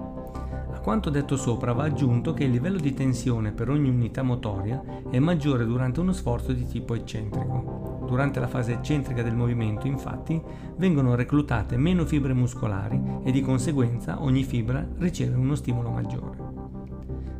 quanto 0.84 1.08
detto 1.08 1.38
sopra 1.38 1.72
va 1.72 1.84
aggiunto 1.84 2.34
che 2.34 2.44
il 2.44 2.50
livello 2.50 2.78
di 2.78 2.92
tensione 2.92 3.52
per 3.52 3.70
ogni 3.70 3.88
unità 3.88 4.22
motoria 4.22 4.84
è 5.10 5.18
maggiore 5.18 5.64
durante 5.64 6.00
uno 6.00 6.12
sforzo 6.12 6.52
di 6.52 6.66
tipo 6.66 6.94
eccentrico. 6.94 8.02
Durante 8.06 8.38
la 8.38 8.48
fase 8.48 8.74
eccentrica 8.74 9.22
del 9.22 9.34
movimento, 9.34 9.86
infatti, 9.86 10.38
vengono 10.76 11.14
reclutate 11.14 11.78
meno 11.78 12.04
fibre 12.04 12.34
muscolari 12.34 13.00
e 13.24 13.32
di 13.32 13.40
conseguenza 13.40 14.22
ogni 14.22 14.44
fibra 14.44 14.86
riceve 14.98 15.38
uno 15.38 15.54
stimolo 15.54 15.88
maggiore. 15.88 16.36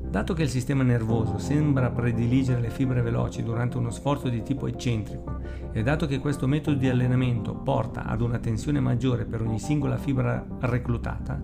Dato 0.08 0.32
che 0.32 0.44
il 0.44 0.48
sistema 0.48 0.82
nervoso 0.82 1.36
sembra 1.36 1.90
prediligere 1.90 2.62
le 2.62 2.70
fibre 2.70 3.02
veloci 3.02 3.42
durante 3.42 3.76
uno 3.76 3.90
sforzo 3.90 4.30
di 4.30 4.42
tipo 4.42 4.68
eccentrico 4.68 5.40
e 5.70 5.82
dato 5.82 6.06
che 6.06 6.20
questo 6.20 6.46
metodo 6.46 6.78
di 6.78 6.88
allenamento 6.88 7.52
porta 7.52 8.04
ad 8.04 8.22
una 8.22 8.38
tensione 8.38 8.80
maggiore 8.80 9.24
per 9.24 9.42
ogni 9.42 9.58
singola 9.58 9.98
fibra 9.98 10.46
reclutata, 10.60 11.42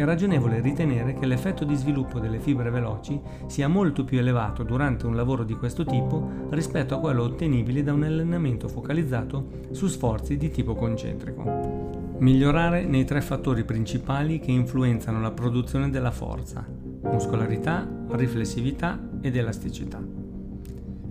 è 0.00 0.04
ragionevole 0.04 0.60
ritenere 0.60 1.14
che 1.14 1.26
l'effetto 1.26 1.64
di 1.64 1.74
sviluppo 1.74 2.20
delle 2.20 2.38
fibre 2.38 2.70
veloci 2.70 3.20
sia 3.48 3.66
molto 3.66 4.04
più 4.04 4.20
elevato 4.20 4.62
durante 4.62 5.06
un 5.06 5.16
lavoro 5.16 5.42
di 5.42 5.54
questo 5.54 5.84
tipo 5.84 6.46
rispetto 6.50 6.94
a 6.94 7.00
quello 7.00 7.24
ottenibile 7.24 7.82
da 7.82 7.92
un 7.92 8.04
allenamento 8.04 8.68
focalizzato 8.68 9.66
su 9.72 9.88
sforzi 9.88 10.36
di 10.36 10.50
tipo 10.50 10.76
concentrico. 10.76 12.14
Migliorare 12.18 12.84
nei 12.84 13.04
tre 13.04 13.20
fattori 13.20 13.64
principali 13.64 14.38
che 14.38 14.52
influenzano 14.52 15.20
la 15.20 15.32
produzione 15.32 15.90
della 15.90 16.12
forza, 16.12 16.64
muscolarità, 17.02 17.84
riflessività 18.10 19.00
ed 19.20 19.36
elasticità. 19.36 20.00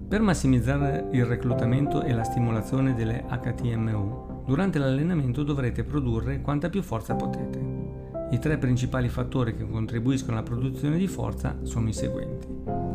Per 0.08 0.22
massimizzare 0.22 1.10
il 1.12 1.26
reclutamento 1.26 2.04
e 2.04 2.14
la 2.14 2.24
stimolazione 2.24 2.94
delle 2.94 3.26
HTMU, 3.28 4.44
durante 4.46 4.80
l'allenamento 4.80 5.44
dovrete 5.44 5.84
produrre 5.84 6.40
quanta 6.40 6.70
più 6.70 6.82
forza 6.82 7.16
potete. 7.16 7.67
I 8.30 8.40
tre 8.40 8.58
principali 8.58 9.10
fattori 9.10 9.56
che 9.56 9.68
contribuiscono 9.68 10.38
alla 10.38 10.46
produzione 10.46 10.98
di 10.98 11.08
forza 11.08 11.58
sono 11.64 11.88
i 11.88 11.94
seguenti. 11.94 12.48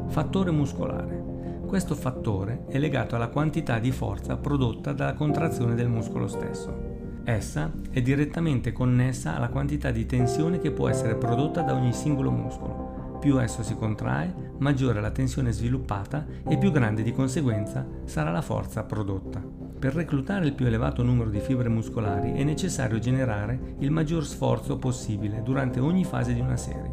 Fattore 0.09 0.51
muscolare. 0.51 1.61
Questo 1.67 1.95
fattore 1.95 2.67
è 2.69 2.79
legato 2.79 3.17
alla 3.17 3.29
quantità 3.29 3.79
di 3.79 3.91
forza 3.93 4.37
prodotta 4.37 4.93
dalla 4.93 5.15
contrazione 5.15 5.75
del 5.75 5.89
muscolo 5.89 6.29
stesso. 6.29 6.91
Essa 7.25 7.73
è 7.91 8.03
direttamente 8.03 8.73
connessa 8.73 9.37
alla 9.37 9.49
quantità 9.49 9.91
di 9.91 10.05
tensione 10.07 10.59
che 10.59 10.71
può 10.71 10.89
essere 10.89 11.15
prodotta 11.15 11.63
da 11.63 11.75
ogni 11.75 11.93
singolo 11.93 12.31
muscolo 12.31 12.93
più 13.23 13.41
esso 13.41 13.63
si 13.63 13.77
contrae, 13.77 14.35
maggiore 14.59 15.01
la 15.01 15.13
tensione 15.13 15.53
sviluppata 15.53 16.27
e 16.45 16.59
più 16.59 16.73
grande 16.73 17.05
di 17.05 17.13
conseguenza 17.13 17.87
sarà 18.05 18.33
la 18.33 18.43
forza 18.43 18.83
prodotta. 18.83 19.62
Per 19.83 19.95
reclutare 19.95 20.47
il 20.47 20.53
più 20.53 20.67
elevato 20.67 21.03
numero 21.03 21.29
di 21.29 21.41
fibre 21.41 21.69
muscolari 21.69 22.35
è 22.35 22.45
necessario 22.45 23.01
generare 23.01 23.75
il 23.81 23.91
maggior 23.91 24.25
sforzo 24.25 24.79
possibile 24.79 25.43
durante 25.43 25.81
ogni 25.81 26.05
fase 26.05 26.33
di 26.33 26.39
una 26.39 26.57
serie. 26.57 26.89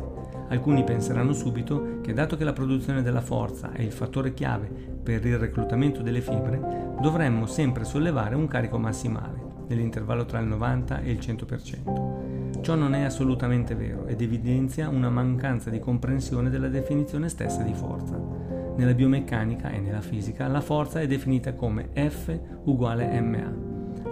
Alcuni 0.47 0.83
penseranno 0.83 1.33
subito 1.33 1.99
che 2.01 2.13
dato 2.13 2.35
che 2.35 2.43
la 2.43 2.51
produzione 2.51 3.03
della 3.03 3.21
forza 3.21 3.73
è 3.73 3.83
il 3.83 3.91
fattore 3.91 4.33
chiave 4.33 4.71
per 5.03 5.23
il 5.23 5.37
reclutamento 5.37 6.01
delle 6.01 6.21
fibre, 6.21 6.95
dovremmo 6.99 7.45
sempre 7.45 7.83
sollevare 7.83 8.33
un 8.33 8.47
carico 8.47 8.79
massimale, 8.79 9.39
nell'intervallo 9.67 10.25
tra 10.25 10.39
il 10.39 10.47
90 10.47 11.01
e 11.01 11.11
il 11.11 11.19
100%. 11.19 12.61
Ciò 12.61 12.73
non 12.73 12.95
è 12.95 13.03
assolutamente 13.03 13.75
vero 13.75 14.07
ed 14.07 14.19
evidenzia 14.19 14.89
una 14.89 15.11
mancanza 15.11 15.69
di 15.69 15.77
comprensione 15.77 16.49
della 16.49 16.69
definizione 16.69 17.29
stessa 17.29 17.61
di 17.61 17.75
forza. 17.75 18.48
Nella 18.79 18.93
biomeccanica 18.93 19.71
e 19.71 19.81
nella 19.81 19.99
fisica 19.99 20.47
la 20.47 20.61
forza 20.61 21.01
è 21.01 21.05
definita 21.05 21.53
come 21.53 21.89
F 21.93 22.39
uguale 22.63 23.19
ma. 23.19 23.53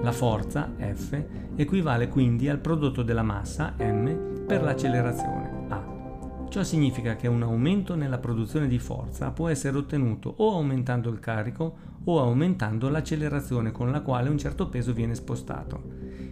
La 0.02 0.12
forza, 0.12 0.74
F, 0.78 1.24
equivale 1.56 2.10
quindi 2.10 2.50
al 2.50 2.60
prodotto 2.60 3.02
della 3.02 3.24
massa, 3.24 3.76
m, 3.80 4.44
per 4.46 4.64
l'accelerazione, 4.64 5.68
a. 5.70 6.46
Ciò 6.50 6.64
significa 6.64 7.16
che 7.16 7.30
un 7.30 7.44
aumento 7.44 7.96
nella 7.96 8.18
produzione 8.18 8.68
di 8.68 8.78
forza 8.78 9.32
può 9.32 9.48
essere 9.48 9.78
ottenuto 9.78 10.34
o 10.36 10.56
aumentando 10.56 11.10
il 11.12 11.20
carico 11.20 11.78
o 12.04 12.20
aumentando 12.20 12.90
l'accelerazione 12.90 13.72
con 13.72 13.90
la 13.90 14.02
quale 14.02 14.28
un 14.28 14.38
certo 14.38 14.68
peso 14.68 14.92
viene 14.92 15.16
spostato. 15.16 15.82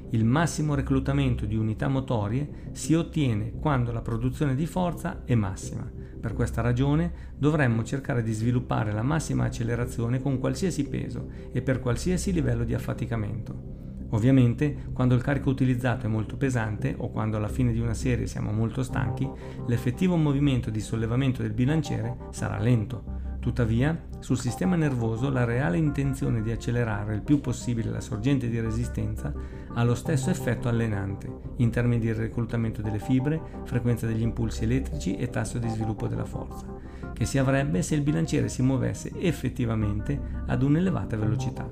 Il 0.10 0.26
massimo 0.26 0.76
reclutamento 0.76 1.46
di 1.46 1.56
unità 1.56 1.88
motorie 1.88 2.72
si 2.74 2.96
ottiene 2.96 3.54
quando 3.62 3.94
la 3.94 4.02
produzione 4.02 4.56
di 4.56 4.66
forza 4.66 5.22
è 5.24 5.36
massima. 5.36 6.04
Per 6.26 6.34
questa 6.34 6.62
ragione 6.62 7.12
dovremmo 7.38 7.84
cercare 7.84 8.24
di 8.24 8.34
sviluppare 8.34 8.92
la 8.92 9.04
massima 9.04 9.44
accelerazione 9.44 10.20
con 10.20 10.40
qualsiasi 10.40 10.88
peso 10.88 11.30
e 11.52 11.62
per 11.62 11.80
qualsiasi 11.80 12.34
livello 12.34 12.64
di 12.64 12.74
affaticamento. 12.74 14.08
Ovviamente, 14.10 14.88
quando 14.92 15.14
il 15.14 15.22
carico 15.22 15.52
utilizzato 15.52 16.08
è 16.08 16.10
molto 16.10 16.36
pesante 16.36 16.96
o 16.98 17.12
quando 17.12 17.38
alla 17.38 17.48
fine 17.48 17.72
di 17.72 17.80
una 17.80 17.94
serie 17.94 18.26
siamo 18.26 18.52
molto 18.52 18.82
stanchi, 18.82 19.30
l'effettivo 19.68 20.16
movimento 20.16 20.72
di 20.72 20.80
sollevamento 20.80 21.44
del 21.44 21.54
bilanciere 21.54 22.18
sarà 22.32 22.58
lento, 22.58 23.35
Tuttavia, 23.46 23.96
sul 24.22 24.40
sistema 24.40 24.76
nervoso 24.76 25.30
la 25.30 25.44
reale 25.44 25.78
intenzione 25.78 26.42
di 26.42 26.50
accelerare 26.50 27.14
il 27.14 27.22
più 27.22 27.42
possibile 27.42 27.92
la 27.92 28.02
sorgente 28.02 28.50
di 28.50 28.60
resistenza 28.60 29.32
ha 29.72 29.84
lo 29.84 29.94
stesso 29.94 30.32
effetto 30.32 30.68
allenante, 30.68 31.32
in 31.58 31.70
termini 31.70 32.00
di 32.00 32.12
reclutamento 32.12 32.82
delle 32.82 32.98
fibre, 32.98 33.40
frequenza 33.66 34.08
degli 34.08 34.24
impulsi 34.24 34.64
elettrici 34.64 35.16
e 35.16 35.30
tasso 35.30 35.60
di 35.60 35.70
sviluppo 35.70 36.08
della 36.08 36.26
forza, 36.26 36.66
che 37.14 37.26
si 37.26 37.38
avrebbe 37.38 37.84
se 37.84 37.94
il 37.94 38.02
bilanciere 38.02 38.50
si 38.50 38.64
muovesse 38.64 39.12
effettivamente 39.20 40.20
ad 40.48 40.64
un'elevata 40.64 41.16
velocità. 41.16 41.70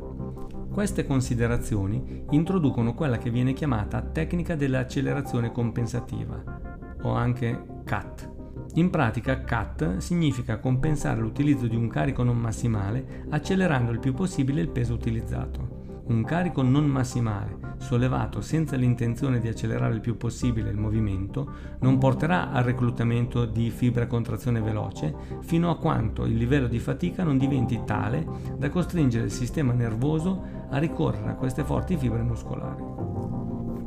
Queste 0.72 1.08
considerazioni 1.08 2.24
introducono 2.30 2.94
quella 2.94 3.18
che 3.18 3.32
viene 3.32 3.54
chiamata 3.54 4.00
tecnica 4.04 4.56
dell'accelerazione 4.56 5.52
compensativa, 5.52 6.44
o 7.02 7.14
anche 7.14 7.66
CAT 7.84 8.33
in 8.76 8.90
pratica 8.90 9.44
CAT 9.44 9.98
significa 9.98 10.58
compensare 10.58 11.22
l'utilizzo 11.22 11.68
di 11.68 11.76
un 11.76 11.88
carico 11.88 12.24
non 12.24 12.38
massimale 12.38 13.26
accelerando 13.30 13.92
il 13.92 14.00
più 14.00 14.14
possibile 14.14 14.62
il 14.62 14.70
peso 14.70 14.96
utilizzato. 14.96 15.82
Un 16.06 16.24
carico 16.24 16.64
non 16.64 16.86
massimale, 16.86 17.76
sollevato 17.78 18.42
senza 18.42 18.76
l'intenzione 18.76 19.40
di 19.40 19.48
accelerare 19.48 19.94
il 19.94 20.02
più 20.02 20.18
possibile 20.18 20.72
il 20.72 20.78
movimento, 20.78 21.78
non 21.80 22.00
porterà 22.00 22.52
al 22.52 22.64
reclutamento 22.64 23.46
di 23.46 23.70
fibra 23.70 24.08
contrazione 24.08 24.60
veloce 24.60 25.14
fino 25.42 25.70
a 25.70 25.78
quanto 25.78 26.26
il 26.26 26.36
livello 26.36 26.68
di 26.68 26.80
fatica 26.80 27.24
non 27.24 27.38
diventi 27.38 27.80
tale 27.86 28.28
da 28.58 28.70
costringere 28.70 29.26
il 29.26 29.32
sistema 29.32 29.72
nervoso 29.72 30.42
a 30.72 30.78
ricorrere 30.80 31.30
a 31.30 31.36
queste 31.36 31.64
forti 31.64 31.96
fibre 31.96 32.24
muscolari. 32.24 33.13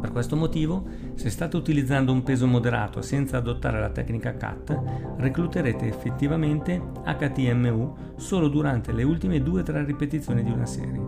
Per 0.07 0.15
questo 0.15 0.37
motivo, 0.37 0.87
se 1.15 1.31
state 1.31 1.57
utilizzando 1.57 2.13
un 2.13 2.23
peso 2.23 2.47
moderato 2.47 3.03
senza 3.03 3.39
adottare 3.39 3.81
la 3.81 3.91
tecnica 3.91 4.37
CAT, 4.37 5.17
recluterete 5.17 5.89
effettivamente 5.89 6.81
HTMU 7.05 8.15
solo 8.15 8.47
durante 8.47 8.93
le 8.93 9.03
ultime 9.03 9.39
2-3 9.39 9.85
ripetizioni 9.85 10.45
di 10.45 10.53
una 10.53 10.65
serie. 10.65 11.03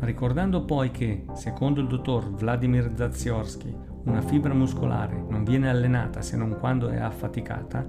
Ricordando 0.00 0.62
poi 0.66 0.90
che, 0.90 1.24
secondo 1.32 1.80
il 1.80 1.86
dottor 1.86 2.30
Vladimir 2.32 2.92
Zaziorsky, 2.94 3.74
una 4.04 4.20
fibra 4.20 4.52
muscolare 4.52 5.24
non 5.26 5.42
viene 5.42 5.70
allenata 5.70 6.20
se 6.20 6.36
non 6.36 6.58
quando 6.58 6.88
è 6.88 6.98
affaticata, 6.98 7.86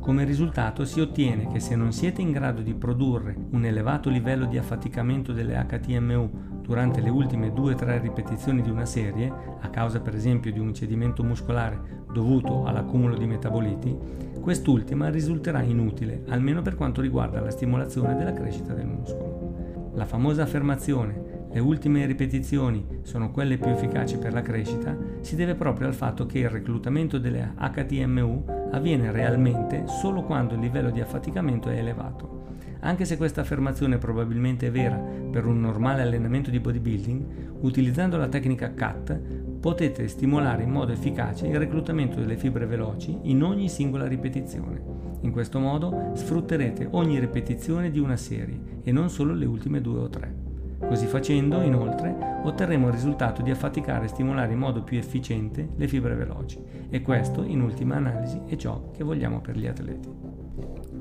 come 0.00 0.22
risultato 0.22 0.84
si 0.84 1.00
ottiene 1.00 1.48
che 1.48 1.58
se 1.58 1.74
non 1.74 1.90
siete 1.90 2.22
in 2.22 2.30
grado 2.30 2.62
di 2.62 2.74
produrre 2.74 3.36
un 3.50 3.64
elevato 3.64 4.08
livello 4.08 4.46
di 4.46 4.56
affaticamento 4.56 5.32
delle 5.32 5.66
HTMU 5.68 6.49
durante 6.62 7.00
le 7.00 7.10
ultime 7.10 7.52
2-3 7.52 8.00
ripetizioni 8.00 8.62
di 8.62 8.70
una 8.70 8.86
serie, 8.86 9.32
a 9.60 9.68
causa 9.68 10.00
per 10.00 10.14
esempio 10.14 10.52
di 10.52 10.58
un 10.58 10.74
cedimento 10.74 11.22
muscolare 11.22 12.04
dovuto 12.12 12.64
all'accumulo 12.64 13.16
di 13.16 13.26
metaboliti, 13.26 13.96
quest'ultima 14.40 15.10
risulterà 15.10 15.62
inutile, 15.62 16.24
almeno 16.28 16.62
per 16.62 16.74
quanto 16.74 17.00
riguarda 17.00 17.40
la 17.40 17.50
stimolazione 17.50 18.16
della 18.16 18.32
crescita 18.32 18.72
del 18.72 18.86
muscolo. 18.86 19.90
La 19.94 20.06
famosa 20.06 20.42
affermazione 20.42 21.30
le 21.52 21.58
ultime 21.58 22.06
ripetizioni 22.06 22.86
sono 23.02 23.32
quelle 23.32 23.58
più 23.58 23.70
efficaci 23.70 24.18
per 24.18 24.32
la 24.32 24.40
crescita, 24.40 24.96
si 25.20 25.34
deve 25.34 25.56
proprio 25.56 25.88
al 25.88 25.94
fatto 25.94 26.24
che 26.24 26.38
il 26.38 26.48
reclutamento 26.48 27.18
delle 27.18 27.54
HTMU 27.58 28.44
avviene 28.70 29.10
realmente 29.10 29.88
solo 29.88 30.22
quando 30.22 30.54
il 30.54 30.60
livello 30.60 30.90
di 30.90 31.00
affaticamento 31.00 31.68
è 31.68 31.76
elevato. 31.76 32.39
Anche 32.80 33.04
se 33.04 33.16
questa 33.16 33.42
affermazione 33.42 33.98
probabilmente 33.98 34.66
è 34.66 34.70
vera 34.70 34.96
per 34.96 35.44
un 35.44 35.60
normale 35.60 36.02
allenamento 36.02 36.50
di 36.50 36.60
bodybuilding, 36.60 37.58
utilizzando 37.60 38.16
la 38.16 38.28
tecnica 38.28 38.72
CAT 38.72 39.20
potete 39.60 40.08
stimolare 40.08 40.62
in 40.62 40.70
modo 40.70 40.92
efficace 40.92 41.46
il 41.46 41.58
reclutamento 41.58 42.18
delle 42.18 42.36
fibre 42.36 42.64
veloci 42.64 43.18
in 43.22 43.42
ogni 43.42 43.68
singola 43.68 44.06
ripetizione. 44.06 44.82
In 45.20 45.30
questo 45.30 45.58
modo 45.58 46.12
sfrutterete 46.14 46.88
ogni 46.92 47.18
ripetizione 47.18 47.90
di 47.90 47.98
una 47.98 48.16
serie 48.16 48.58
e 48.82 48.92
non 48.92 49.10
solo 49.10 49.34
le 49.34 49.44
ultime 49.44 49.82
due 49.82 49.98
o 49.98 50.08
tre. 50.08 50.34
Così 50.80 51.04
facendo, 51.04 51.60
inoltre, 51.60 52.16
otterremo 52.42 52.86
il 52.86 52.94
risultato 52.94 53.42
di 53.42 53.50
affaticare 53.50 54.06
e 54.06 54.08
stimolare 54.08 54.54
in 54.54 54.58
modo 54.58 54.82
più 54.82 54.96
efficiente 54.96 55.68
le 55.76 55.86
fibre 55.86 56.14
veloci 56.14 56.58
e 56.88 57.02
questo, 57.02 57.42
in 57.42 57.60
ultima 57.60 57.96
analisi, 57.96 58.40
è 58.46 58.56
ciò 58.56 58.90
che 58.90 59.04
vogliamo 59.04 59.42
per 59.42 59.58
gli 59.58 59.66
atleti. 59.66 60.29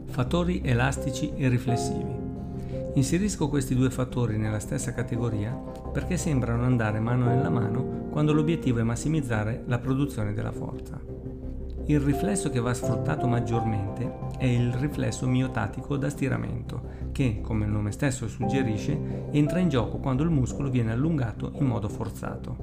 Fattori 0.10 0.62
elastici 0.64 1.32
e 1.36 1.48
riflessivi. 1.48 2.18
Inserisco 2.96 3.48
questi 3.48 3.76
due 3.76 3.90
fattori 3.90 4.38
nella 4.38 4.60
stessa 4.60 4.92
categoria 4.92 5.52
perché 5.52 6.18
sembrano 6.18 6.64
andare 6.64 7.00
mano 7.00 7.26
nella 7.26 7.50
mano 7.50 8.08
quando 8.10 8.34
l'obiettivo 8.34 8.80
è 8.80 8.84
massimizzare 8.84 9.64
la 9.68 9.78
produzione 9.78 10.34
della 10.34 10.52
forza. 10.52 11.00
Il 11.86 12.00
riflesso 12.00 12.50
che 12.50 12.60
va 12.60 12.74
sfruttato 12.74 13.28
maggiormente 13.28 14.12
è 14.38 14.46
il 14.46 14.74
riflesso 14.74 15.28
miotatico 15.28 15.96
da 15.96 16.10
stiramento, 16.10 16.82
che, 17.12 17.40
come 17.42 17.66
il 17.66 17.72
nome 17.72 17.92
stesso 17.92 18.28
suggerisce, 18.28 19.28
entra 19.32 19.60
in 19.60 19.70
gioco 19.70 19.98
quando 19.98 20.24
il 20.24 20.30
muscolo 20.30 20.70
viene 20.70 20.92
allungato 20.92 21.52
in 21.56 21.66
modo 21.66 21.88
forzato. 21.88 22.56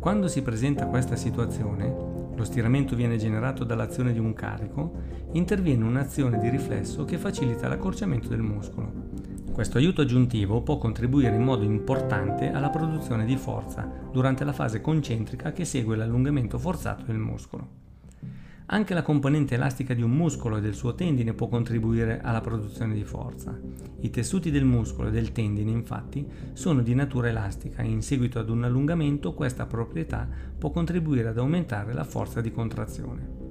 Quando 0.00 0.28
si 0.28 0.42
presenta 0.42 0.86
questa 0.86 1.16
situazione, 1.16 2.15
lo 2.36 2.44
stiramento 2.44 2.94
viene 2.94 3.16
generato 3.16 3.64
dall'azione 3.64 4.12
di 4.12 4.18
un 4.18 4.34
carico, 4.34 4.92
interviene 5.32 5.84
un'azione 5.84 6.38
di 6.38 6.50
riflesso 6.50 7.04
che 7.04 7.16
facilita 7.16 7.66
l'accorciamento 7.66 8.28
del 8.28 8.42
muscolo. 8.42 8.92
Questo 9.52 9.78
aiuto 9.78 10.02
aggiuntivo 10.02 10.60
può 10.60 10.76
contribuire 10.76 11.34
in 11.34 11.42
modo 11.42 11.64
importante 11.64 12.50
alla 12.50 12.68
produzione 12.68 13.24
di 13.24 13.36
forza 13.36 13.90
durante 14.12 14.44
la 14.44 14.52
fase 14.52 14.82
concentrica 14.82 15.52
che 15.52 15.64
segue 15.64 15.96
l'allungamento 15.96 16.58
forzato 16.58 17.04
del 17.06 17.16
muscolo. 17.16 17.85
Anche 18.68 18.94
la 18.94 19.02
componente 19.02 19.54
elastica 19.54 19.94
di 19.94 20.02
un 20.02 20.10
muscolo 20.10 20.56
e 20.56 20.60
del 20.60 20.74
suo 20.74 20.96
tendine 20.96 21.34
può 21.34 21.46
contribuire 21.46 22.20
alla 22.20 22.40
produzione 22.40 22.94
di 22.94 23.04
forza. 23.04 23.56
I 24.00 24.10
tessuti 24.10 24.50
del 24.50 24.64
muscolo 24.64 25.06
e 25.06 25.12
del 25.12 25.30
tendine 25.30 25.70
infatti 25.70 26.26
sono 26.52 26.82
di 26.82 26.92
natura 26.92 27.28
elastica 27.28 27.82
e 27.82 27.88
in 27.88 28.02
seguito 28.02 28.40
ad 28.40 28.48
un 28.48 28.64
allungamento 28.64 29.34
questa 29.34 29.66
proprietà 29.66 30.28
può 30.58 30.70
contribuire 30.70 31.28
ad 31.28 31.38
aumentare 31.38 31.92
la 31.92 32.02
forza 32.02 32.40
di 32.40 32.50
contrazione. 32.50 33.44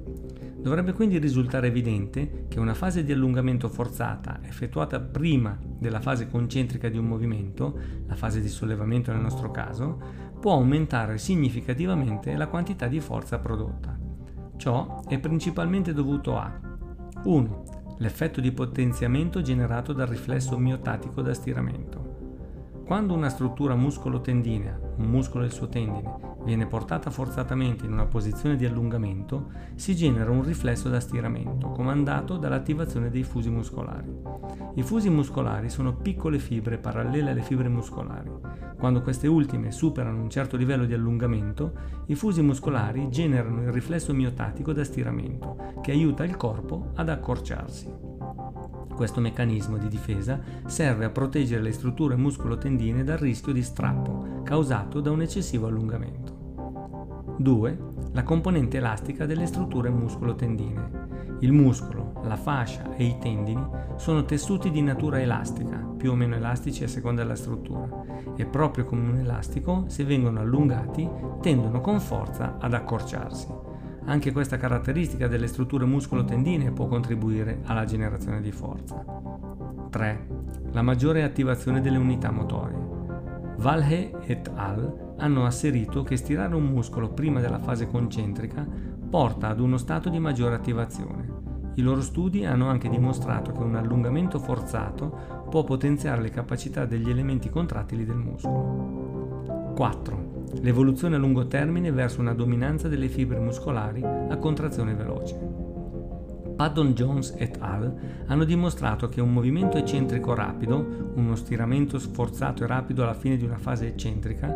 Dovrebbe 0.57 0.91
quindi 0.91 1.17
risultare 1.17 1.67
evidente 1.67 2.47
che 2.49 2.59
una 2.59 2.73
fase 2.73 3.05
di 3.05 3.13
allungamento 3.13 3.69
forzata 3.69 4.39
effettuata 4.43 4.99
prima 4.99 5.57
della 5.61 6.01
fase 6.01 6.27
concentrica 6.27 6.89
di 6.89 6.97
un 6.97 7.05
movimento, 7.05 7.79
la 8.05 8.15
fase 8.15 8.41
di 8.41 8.49
sollevamento 8.49 9.13
nel 9.13 9.21
nostro 9.21 9.49
caso, 9.49 10.01
può 10.41 10.53
aumentare 10.53 11.17
significativamente 11.19 12.35
la 12.35 12.47
quantità 12.47 12.87
di 12.87 12.99
forza 12.99 13.39
prodotta. 13.39 13.94
Ciò 14.57 15.01
è 15.07 15.19
principalmente 15.19 15.93
dovuto 15.93 16.37
a 16.37 16.51
1. 17.23 17.63
L'effetto 17.97 18.41
di 18.41 18.51
potenziamento 18.51 19.41
generato 19.41 19.93
dal 19.93 20.07
riflesso 20.07 20.57
miotatico 20.57 21.21
da 21.21 21.33
stiramento. 21.33 22.83
Quando 22.85 23.13
una 23.13 23.29
struttura 23.29 23.75
muscolo-tendinea, 23.75 24.79
un 24.97 25.05
muscolo 25.05 25.43
il 25.43 25.51
suo 25.51 25.67
tendine, 25.67 26.35
viene 26.43 26.67
portata 26.67 27.09
forzatamente 27.09 27.85
in 27.85 27.91
una 27.91 28.05
posizione 28.05 28.55
di 28.55 28.65
allungamento, 28.65 29.51
si 29.75 29.95
genera 29.95 30.31
un 30.31 30.43
riflesso 30.43 30.89
da 30.89 30.99
stiramento 30.99 31.69
comandato 31.69 32.37
dall'attivazione 32.37 33.09
dei 33.09 33.23
fusi 33.23 33.49
muscolari. 33.49 34.13
I 34.75 34.83
fusi 34.83 35.09
muscolari 35.09 35.69
sono 35.69 35.95
piccole 35.95 36.39
fibre 36.39 36.77
parallele 36.77 37.31
alle 37.31 37.41
fibre 37.41 37.67
muscolari. 37.67 38.31
Quando 38.77 39.01
queste 39.01 39.27
ultime 39.27 39.71
superano 39.71 40.21
un 40.21 40.29
certo 40.29 40.57
livello 40.57 40.85
di 40.85 40.93
allungamento, 40.93 41.73
i 42.07 42.15
fusi 42.15 42.41
muscolari 42.41 43.09
generano 43.09 43.61
il 43.61 43.71
riflesso 43.71 44.13
miotatico 44.13 44.73
da 44.73 44.83
stiramento, 44.83 45.57
che 45.81 45.91
aiuta 45.91 46.23
il 46.23 46.37
corpo 46.37 46.91
ad 46.95 47.09
accorciarsi. 47.09 48.14
Questo 48.95 49.19
meccanismo 49.19 49.77
di 49.77 49.89
difesa 49.89 50.39
serve 50.65 51.03
a 51.03 51.09
proteggere 51.09 51.61
le 51.61 51.73
strutture 51.73 52.15
muscolo-tendine 52.15 53.03
dal 53.03 53.17
rischio 53.17 53.51
di 53.51 53.61
strappo 53.61 54.41
causato 54.43 55.01
da 55.01 55.11
un 55.11 55.21
eccessivo 55.21 55.67
allungamento. 55.67 57.35
2. 57.37 57.77
La 58.13 58.23
componente 58.23 58.77
elastica 58.77 59.25
delle 59.25 59.47
strutture 59.47 59.89
muscolo-tendine. 59.89 61.03
Il 61.41 61.51
muscolo, 61.51 62.21
la 62.23 62.37
fascia 62.37 62.95
e 62.95 63.03
i 63.03 63.17
tendini 63.19 63.63
sono 63.97 64.23
tessuti 64.23 64.71
di 64.71 64.81
natura 64.81 65.19
elastica, 65.19 65.75
più 65.97 66.11
o 66.11 66.15
meno 66.15 66.35
elastici 66.35 66.85
a 66.85 66.87
seconda 66.87 67.23
della 67.23 67.35
struttura, 67.35 67.89
e 68.37 68.45
proprio 68.45 68.85
come 68.85 69.09
un 69.09 69.17
elastico, 69.17 69.83
se 69.87 70.05
vengono 70.05 70.39
allungati, 70.39 71.09
tendono 71.41 71.81
con 71.81 71.99
forza 71.99 72.57
ad 72.59 72.73
accorciarsi. 72.73 73.64
Anche 74.07 74.31
questa 74.31 74.57
caratteristica 74.57 75.27
delle 75.27 75.47
strutture 75.47 75.85
muscolo-tendine 75.85 76.71
può 76.71 76.85
contribuire 76.85 77.61
alla 77.63 77.85
generazione 77.85 78.39
di 78.39 78.51
forza. 78.51 79.03
3. 79.89 80.27
La 80.71 80.83
maggiore 80.83 81.23
attivazione 81.23 81.81
delle 81.81 81.97
unità 81.97 82.29
motorie. 82.29 82.77
Valhe 83.57 84.11
et 84.25 84.51
al. 84.53 85.15
hanno 85.17 85.45
asserito 85.45 86.03
che 86.03 86.17
stirare 86.17 86.53
un 86.53 86.65
muscolo 86.65 87.09
prima 87.09 87.39
della 87.39 87.57
fase 87.57 87.87
concentrica 87.87 88.67
porta 89.09 89.47
ad 89.47 89.59
uno 89.59 89.77
stato 89.77 90.09
di 90.09 90.19
maggiore 90.19 90.53
attivazione. 90.53 91.33
I 91.75 91.81
loro 91.81 92.01
studi 92.01 92.45
hanno 92.45 92.67
anche 92.67 92.89
dimostrato 92.89 93.53
che 93.53 93.63
un 93.63 93.75
allungamento 93.75 94.37
forzato 94.37 95.45
può 95.49 95.63
potenziare 95.63 96.21
le 96.21 96.29
capacità 96.29 96.85
degli 96.85 97.09
elementi 97.09 97.49
contrattili 97.49 98.05
del 98.05 98.17
muscolo. 98.17 99.73
4 99.75 100.24
l'evoluzione 100.61 101.15
a 101.15 101.19
lungo 101.19 101.47
termine 101.47 101.91
verso 101.91 102.21
una 102.21 102.33
dominanza 102.33 102.87
delle 102.87 103.07
fibre 103.07 103.39
muscolari 103.39 104.03
a 104.03 104.37
contrazione 104.37 104.93
veloce. 104.93 105.63
Paddon 106.55 106.93
Jones 106.93 107.35
et 107.37 107.57
al. 107.59 107.93
hanno 108.27 108.43
dimostrato 108.45 109.09
che 109.09 109.19
un 109.19 109.33
movimento 109.33 109.77
eccentrico 109.77 110.33
rapido, 110.33 111.11
uno 111.15 111.35
stiramento 111.35 111.99
sforzato 111.99 112.63
e 112.63 112.67
rapido 112.67 113.03
alla 113.03 113.13
fine 113.13 113.35
di 113.35 113.43
una 113.43 113.57
fase 113.57 113.87
eccentrica, 113.87 114.47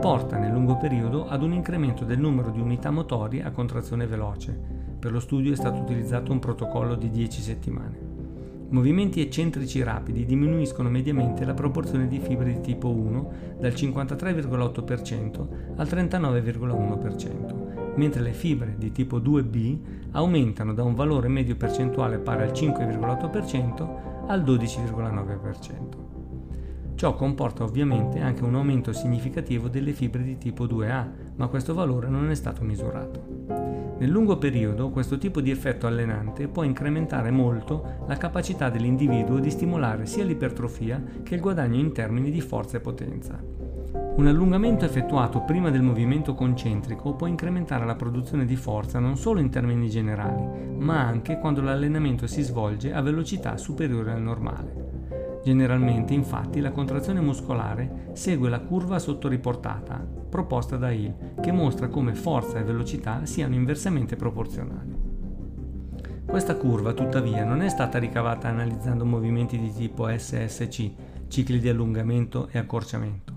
porta 0.00 0.38
nel 0.38 0.52
lungo 0.52 0.76
periodo 0.76 1.28
ad 1.28 1.42
un 1.42 1.52
incremento 1.52 2.04
del 2.04 2.18
numero 2.18 2.50
di 2.50 2.60
unità 2.60 2.90
motorie 2.90 3.42
a 3.42 3.50
contrazione 3.50 4.06
veloce. 4.06 4.58
Per 4.98 5.12
lo 5.12 5.20
studio 5.20 5.52
è 5.52 5.56
stato 5.56 5.80
utilizzato 5.80 6.32
un 6.32 6.38
protocollo 6.38 6.94
di 6.94 7.10
10 7.10 7.40
settimane. 7.42 8.05
Movimenti 8.68 9.20
eccentrici 9.20 9.80
rapidi 9.84 10.26
diminuiscono 10.26 10.90
mediamente 10.90 11.44
la 11.44 11.54
proporzione 11.54 12.08
di 12.08 12.18
fibre 12.18 12.54
di 12.54 12.60
tipo 12.60 12.90
1 12.90 13.32
dal 13.60 13.70
53,8% 13.70 15.46
al 15.76 15.86
39,1%, 15.86 17.94
mentre 17.94 18.22
le 18.22 18.32
fibre 18.32 18.74
di 18.76 18.90
tipo 18.90 19.20
2B 19.20 19.78
aumentano 20.10 20.74
da 20.74 20.82
un 20.82 20.94
valore 20.94 21.28
medio 21.28 21.54
percentuale 21.54 22.18
pari 22.18 22.42
al 22.42 22.50
5,8% 22.50 24.26
al 24.26 24.42
12,9%. 24.42 26.94
Ciò 26.96 27.14
comporta 27.14 27.62
ovviamente 27.62 28.18
anche 28.18 28.42
un 28.42 28.56
aumento 28.56 28.92
significativo 28.92 29.68
delle 29.68 29.92
fibre 29.92 30.24
di 30.24 30.38
tipo 30.38 30.64
2A, 30.64 31.25
ma 31.36 31.46
questo 31.48 31.74
valore 31.74 32.08
non 32.08 32.30
è 32.30 32.34
stato 32.34 32.64
misurato. 32.64 33.94
Nel 33.98 34.10
lungo 34.10 34.36
periodo 34.36 34.90
questo 34.90 35.16
tipo 35.16 35.40
di 35.40 35.50
effetto 35.50 35.86
allenante 35.86 36.48
può 36.48 36.64
incrementare 36.64 37.30
molto 37.30 38.04
la 38.06 38.16
capacità 38.16 38.68
dell'individuo 38.68 39.38
di 39.38 39.50
stimolare 39.50 40.04
sia 40.04 40.24
l'ipertrofia 40.24 41.02
che 41.22 41.34
il 41.34 41.40
guadagno 41.40 41.78
in 41.78 41.92
termini 41.92 42.30
di 42.30 42.42
forza 42.42 42.76
e 42.76 42.80
potenza. 42.80 43.40
Un 44.16 44.26
allungamento 44.26 44.84
effettuato 44.84 45.42
prima 45.42 45.70
del 45.70 45.82
movimento 45.82 46.34
concentrico 46.34 47.14
può 47.14 47.26
incrementare 47.26 47.86
la 47.86 47.96
produzione 47.96 48.44
di 48.44 48.56
forza 48.56 48.98
non 48.98 49.16
solo 49.16 49.40
in 49.40 49.50
termini 49.50 49.88
generali, 49.88 50.74
ma 50.78 51.02
anche 51.02 51.38
quando 51.38 51.62
l'allenamento 51.62 52.26
si 52.26 52.42
svolge 52.42 52.92
a 52.92 53.00
velocità 53.00 53.56
superiore 53.56 54.12
al 54.12 54.22
normale. 54.22 54.85
Generalmente, 55.46 56.12
infatti, 56.12 56.58
la 56.58 56.72
contrazione 56.72 57.20
muscolare 57.20 58.10
segue 58.14 58.48
la 58.48 58.58
curva 58.58 58.98
sottoriportata 58.98 60.04
proposta 60.28 60.76
da 60.76 60.90
Hill, 60.90 61.40
che 61.40 61.52
mostra 61.52 61.86
come 61.86 62.16
forza 62.16 62.58
e 62.58 62.64
velocità 62.64 63.24
siano 63.26 63.54
inversamente 63.54 64.16
proporzionali. 64.16 64.92
Questa 66.26 66.56
curva, 66.56 66.94
tuttavia, 66.94 67.44
non 67.44 67.62
è 67.62 67.68
stata 67.68 68.00
ricavata 68.00 68.48
analizzando 68.48 69.04
movimenti 69.04 69.56
di 69.56 69.72
tipo 69.72 70.08
SSC, 70.08 70.90
cicli 71.28 71.60
di 71.60 71.68
allungamento 71.68 72.48
e 72.50 72.58
accorciamento. 72.58 73.32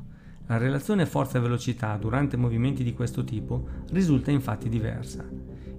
La 0.47 0.57
relazione 0.57 1.05
forza-velocità 1.05 1.95
durante 1.97 2.37
movimenti 2.37 2.83
di 2.83 2.95
questo 2.95 3.23
tipo 3.23 3.67
risulta 3.91 4.31
infatti 4.31 4.67
diversa. 4.67 5.23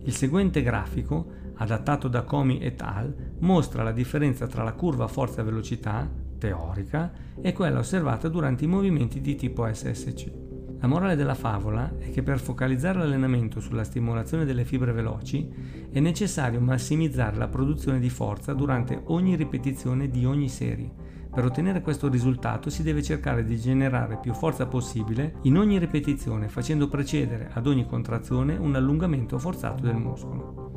Il 0.05 0.15
seguente 0.15 0.63
grafico, 0.63 1.27
adattato 1.61 2.09
da 2.09 2.23
Comi 2.23 2.61
et 2.61 2.83
al., 2.83 3.15
mostra 3.39 3.83
la 3.83 3.93
differenza 3.93 4.47
tra 4.47 4.63
la 4.63 4.73
curva 4.73 5.07
forza-velocità, 5.07 6.09
teorica, 6.37 7.13
e 7.41 7.53
quella 7.53 7.79
osservata 7.79 8.29
durante 8.29 8.65
i 8.65 8.69
movimenti 8.69 9.21
di 9.21 9.35
tipo 9.35 9.67
SSC. 9.73 10.33
La 10.81 10.89
morale 10.89 11.17
della 11.17 11.35
favola 11.35 11.93
è 11.99 12.11
che 12.11 12.23
per 12.23 12.39
focalizzare 12.39 12.99
l'allenamento 12.99 13.61
sulla 13.61 13.85
stimolazione 13.85 14.45
delle 14.45 14.65
fibre 14.65 14.93
veloci 14.93 15.49
è 15.91 16.01
necessario 16.01 16.61
massimizzare 16.61 17.37
la 17.37 17.49
produzione 17.49 17.99
di 17.99 18.09
forza 18.09 18.55
durante 18.55 19.03
ogni 19.07 19.37
ripetizione 19.37 20.09
di 20.09 20.25
ogni 20.25 20.49
serie 20.49 21.11
per 21.33 21.45
ottenere 21.45 21.81
questo 21.81 22.09
risultato 22.09 22.71
si 22.71 22.83
deve 22.83 23.05
cercare 23.05 23.45
di 23.45 23.57
generare 23.57 24.19
più 24.19 24.35
forza 24.35 24.67
possibile 24.67 25.37
in 25.43 25.59
ogni 25.59 25.79
ripetizione 25.79 26.49
facendo 26.49 26.89
precedere 26.89 27.51
ad 27.53 27.69
ogni 27.69 27.87
contrazione 27.87 28.57
un 28.57 28.75
allungamento 28.75 29.39
forzato 29.39 29.85
del 29.85 29.95
muscolo. 29.95 30.70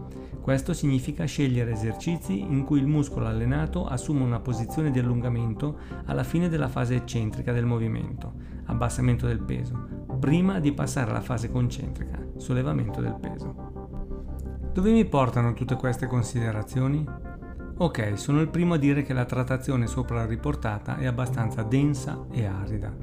Questo 0.43 0.73
significa 0.73 1.23
scegliere 1.23 1.71
esercizi 1.71 2.37
in 2.37 2.65
cui 2.65 2.77
il 2.77 2.85
muscolo 2.85 3.27
allenato 3.27 3.85
assume 3.85 4.23
una 4.23 4.41
posizione 4.41 4.91
di 4.91 4.99
allungamento 4.99 5.77
alla 6.03 6.25
fine 6.25 6.49
della 6.49 6.67
fase 6.67 6.95
eccentrica 6.95 7.53
del 7.53 7.65
movimento, 7.65 8.33
abbassamento 8.65 9.25
del 9.25 9.39
peso, 9.39 9.87
prima 10.19 10.59
di 10.59 10.73
passare 10.73 11.11
alla 11.11 11.21
fase 11.21 11.49
concentrica, 11.49 12.19
sollevamento 12.35 12.99
del 12.99 13.15
peso. 13.21 13.55
Dove 14.73 14.91
mi 14.91 15.05
portano 15.05 15.53
tutte 15.53 15.77
queste 15.77 16.07
considerazioni? 16.07 17.07
Ok, 17.77 18.19
sono 18.19 18.41
il 18.41 18.49
primo 18.49 18.73
a 18.73 18.77
dire 18.77 19.03
che 19.03 19.13
la 19.13 19.23
trattazione 19.23 19.87
sopra 19.87 20.25
riportata 20.25 20.97
è 20.97 21.05
abbastanza 21.05 21.63
densa 21.63 22.25
e 22.31 22.43
arida. 22.43 22.93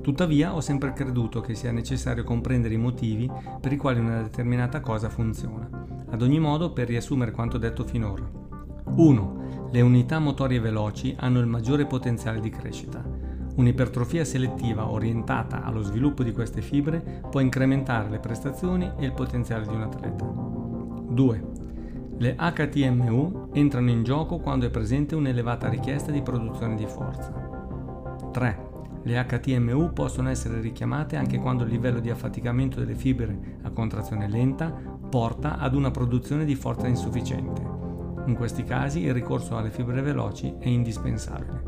Tuttavia 0.00 0.54
ho 0.54 0.62
sempre 0.62 0.94
creduto 0.94 1.42
che 1.42 1.54
sia 1.54 1.70
necessario 1.70 2.24
comprendere 2.24 2.72
i 2.72 2.78
motivi 2.78 3.30
per 3.60 3.74
i 3.74 3.76
quali 3.76 4.00
una 4.00 4.22
determinata 4.22 4.80
cosa 4.80 5.10
funziona. 5.10 5.97
Ad 6.10 6.22
ogni 6.22 6.38
modo, 6.38 6.72
per 6.72 6.88
riassumere 6.88 7.32
quanto 7.32 7.58
detto 7.58 7.84
finora. 7.84 8.28
1. 8.84 9.68
Le 9.70 9.80
unità 9.82 10.18
motorie 10.18 10.60
veloci 10.60 11.14
hanno 11.18 11.40
il 11.40 11.46
maggiore 11.46 11.84
potenziale 11.84 12.40
di 12.40 12.48
crescita. 12.48 13.04
Un'ipertrofia 13.56 14.24
selettiva 14.24 14.88
orientata 14.88 15.62
allo 15.64 15.82
sviluppo 15.82 16.22
di 16.22 16.32
queste 16.32 16.62
fibre 16.62 17.22
può 17.28 17.40
incrementare 17.40 18.08
le 18.08 18.20
prestazioni 18.20 18.90
e 18.96 19.04
il 19.04 19.12
potenziale 19.12 19.66
di 19.66 19.74
un 19.74 19.82
atleta. 19.82 20.24
2. 21.10 21.44
Le 22.18 22.34
HTMU 22.36 23.50
entrano 23.52 23.90
in 23.90 24.02
gioco 24.02 24.38
quando 24.38 24.66
è 24.66 24.70
presente 24.70 25.14
un'elevata 25.14 25.68
richiesta 25.68 26.10
di 26.10 26.22
produzione 26.22 26.74
di 26.74 26.86
forza. 26.86 27.32
3. 28.32 28.66
Le 29.02 29.24
HTMU 29.24 29.92
possono 29.92 30.28
essere 30.28 30.60
richiamate 30.60 31.16
anche 31.16 31.38
quando 31.38 31.64
il 31.64 31.70
livello 31.70 32.00
di 32.00 32.10
affaticamento 32.10 32.78
delle 32.80 32.94
fibre 32.94 33.58
a 33.62 33.70
contrazione 33.70 34.28
lenta 34.28 34.97
porta 35.08 35.58
ad 35.58 35.74
una 35.74 35.90
produzione 35.90 36.44
di 36.44 36.54
forza 36.54 36.86
insufficiente. 36.86 37.62
In 38.26 38.34
questi 38.34 38.62
casi 38.62 39.00
il 39.00 39.14
ricorso 39.14 39.56
alle 39.56 39.70
fibre 39.70 40.02
veloci 40.02 40.54
è 40.58 40.68
indispensabile. 40.68 41.62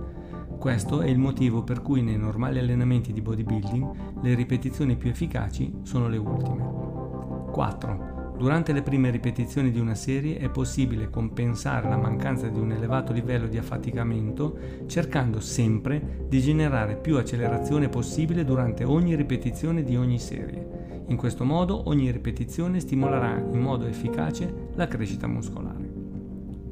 Questo 0.58 1.00
è 1.00 1.08
il 1.08 1.18
motivo 1.18 1.62
per 1.62 1.80
cui 1.80 2.02
nei 2.02 2.18
normali 2.18 2.58
allenamenti 2.58 3.14
di 3.14 3.22
bodybuilding 3.22 4.20
le 4.20 4.34
ripetizioni 4.34 4.96
più 4.96 5.08
efficaci 5.08 5.80
sono 5.82 6.06
le 6.06 6.18
ultime. 6.18 7.48
4. 7.50 8.09
Durante 8.40 8.72
le 8.72 8.80
prime 8.80 9.10
ripetizioni 9.10 9.70
di 9.70 9.78
una 9.78 9.94
serie 9.94 10.38
è 10.38 10.48
possibile 10.48 11.10
compensare 11.10 11.90
la 11.90 11.98
mancanza 11.98 12.48
di 12.48 12.58
un 12.58 12.72
elevato 12.72 13.12
livello 13.12 13.46
di 13.46 13.58
affaticamento 13.58 14.56
cercando 14.86 15.40
sempre 15.40 16.24
di 16.26 16.40
generare 16.40 16.96
più 16.96 17.18
accelerazione 17.18 17.90
possibile 17.90 18.42
durante 18.42 18.82
ogni 18.82 19.14
ripetizione 19.14 19.82
di 19.82 19.94
ogni 19.94 20.18
serie. 20.18 21.04
In 21.08 21.18
questo 21.18 21.44
modo 21.44 21.86
ogni 21.90 22.10
ripetizione 22.10 22.80
stimolerà 22.80 23.36
in 23.36 23.60
modo 23.60 23.84
efficace 23.84 24.70
la 24.72 24.88
crescita 24.88 25.26
muscolare. 25.26 25.90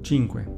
5. 0.01 0.57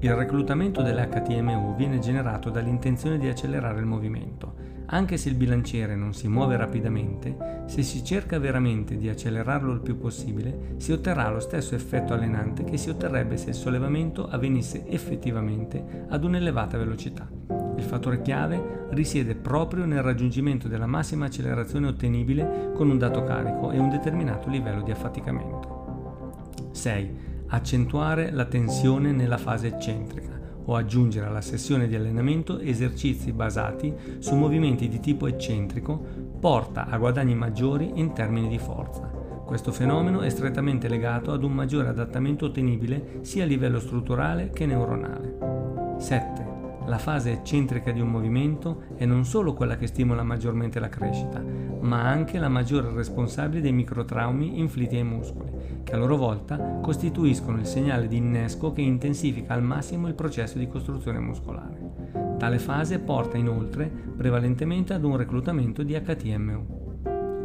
Il 0.00 0.12
reclutamento 0.12 0.82
dell'HTMU 0.82 1.76
viene 1.76 2.00
generato 2.00 2.50
dall'intenzione 2.50 3.16
di 3.18 3.28
accelerare 3.28 3.78
il 3.78 3.86
movimento 3.86 4.77
anche 4.90 5.18
se 5.18 5.28
il 5.28 5.34
bilanciere 5.34 5.94
non 5.96 6.14
si 6.14 6.28
muove 6.28 6.56
rapidamente, 6.56 7.64
se 7.66 7.82
si 7.82 8.02
cerca 8.02 8.38
veramente 8.38 8.96
di 8.96 9.08
accelerarlo 9.08 9.72
il 9.72 9.80
più 9.80 9.98
possibile, 9.98 10.76
si 10.78 10.92
otterrà 10.92 11.28
lo 11.28 11.40
stesso 11.40 11.74
effetto 11.74 12.14
allenante 12.14 12.64
che 12.64 12.78
si 12.78 12.88
otterrebbe 12.88 13.36
se 13.36 13.50
il 13.50 13.54
sollevamento 13.54 14.28
avvenisse 14.28 14.86
effettivamente 14.88 16.06
ad 16.08 16.24
un'elevata 16.24 16.78
velocità. 16.78 17.28
Il 17.76 17.84
fattore 17.84 18.22
chiave 18.22 18.86
risiede 18.90 19.34
proprio 19.34 19.84
nel 19.84 20.02
raggiungimento 20.02 20.68
della 20.68 20.86
massima 20.86 21.26
accelerazione 21.26 21.88
ottenibile 21.88 22.72
con 22.74 22.88
un 22.88 22.96
dato 22.96 23.22
carico 23.24 23.70
e 23.70 23.78
un 23.78 23.90
determinato 23.90 24.48
livello 24.48 24.82
di 24.82 24.90
affaticamento. 24.90 26.70
6. 26.72 27.26
Accentuare 27.48 28.30
la 28.30 28.46
tensione 28.46 29.12
nella 29.12 29.38
fase 29.38 29.68
eccentrica 29.68 30.37
o 30.68 30.74
aggiungere 30.74 31.26
alla 31.26 31.40
sessione 31.40 31.88
di 31.88 31.96
allenamento 31.96 32.58
esercizi 32.60 33.32
basati 33.32 33.92
su 34.18 34.34
movimenti 34.36 34.88
di 34.88 35.00
tipo 35.00 35.26
eccentrico 35.26 35.98
porta 36.38 36.86
a 36.86 36.98
guadagni 36.98 37.34
maggiori 37.34 37.92
in 37.94 38.12
termini 38.12 38.48
di 38.48 38.58
forza. 38.58 39.10
Questo 39.44 39.72
fenomeno 39.72 40.20
è 40.20 40.28
strettamente 40.28 40.88
legato 40.88 41.32
ad 41.32 41.42
un 41.42 41.52
maggiore 41.52 41.88
adattamento 41.88 42.46
ottenibile 42.46 43.20
sia 43.22 43.44
a 43.44 43.46
livello 43.46 43.80
strutturale 43.80 44.50
che 44.50 44.66
neuronale. 44.66 45.96
7. 45.98 46.47
La 46.88 46.96
fase 46.96 47.32
eccentrica 47.32 47.92
di 47.92 48.00
un 48.00 48.08
movimento 48.08 48.84
è 48.96 49.04
non 49.04 49.26
solo 49.26 49.52
quella 49.52 49.76
che 49.76 49.86
stimola 49.86 50.22
maggiormente 50.22 50.80
la 50.80 50.88
crescita, 50.88 51.38
ma 51.80 52.08
anche 52.08 52.38
la 52.38 52.48
maggiore 52.48 52.90
responsabile 52.90 53.60
dei 53.60 53.72
microtraumi 53.72 54.58
inflitti 54.58 54.96
ai 54.96 55.04
muscoli, 55.04 55.50
che 55.84 55.92
a 55.92 55.98
loro 55.98 56.16
volta 56.16 56.78
costituiscono 56.80 57.58
il 57.58 57.66
segnale 57.66 58.08
di 58.08 58.16
innesco 58.16 58.72
che 58.72 58.80
intensifica 58.80 59.52
al 59.52 59.62
massimo 59.62 60.08
il 60.08 60.14
processo 60.14 60.56
di 60.56 60.66
costruzione 60.66 61.18
muscolare. 61.18 62.36
Tale 62.38 62.58
fase 62.58 62.98
porta 63.00 63.36
inoltre 63.36 63.86
prevalentemente 64.16 64.94
ad 64.94 65.04
un 65.04 65.18
reclutamento 65.18 65.82
di 65.82 65.92
HTMU. 65.92 66.86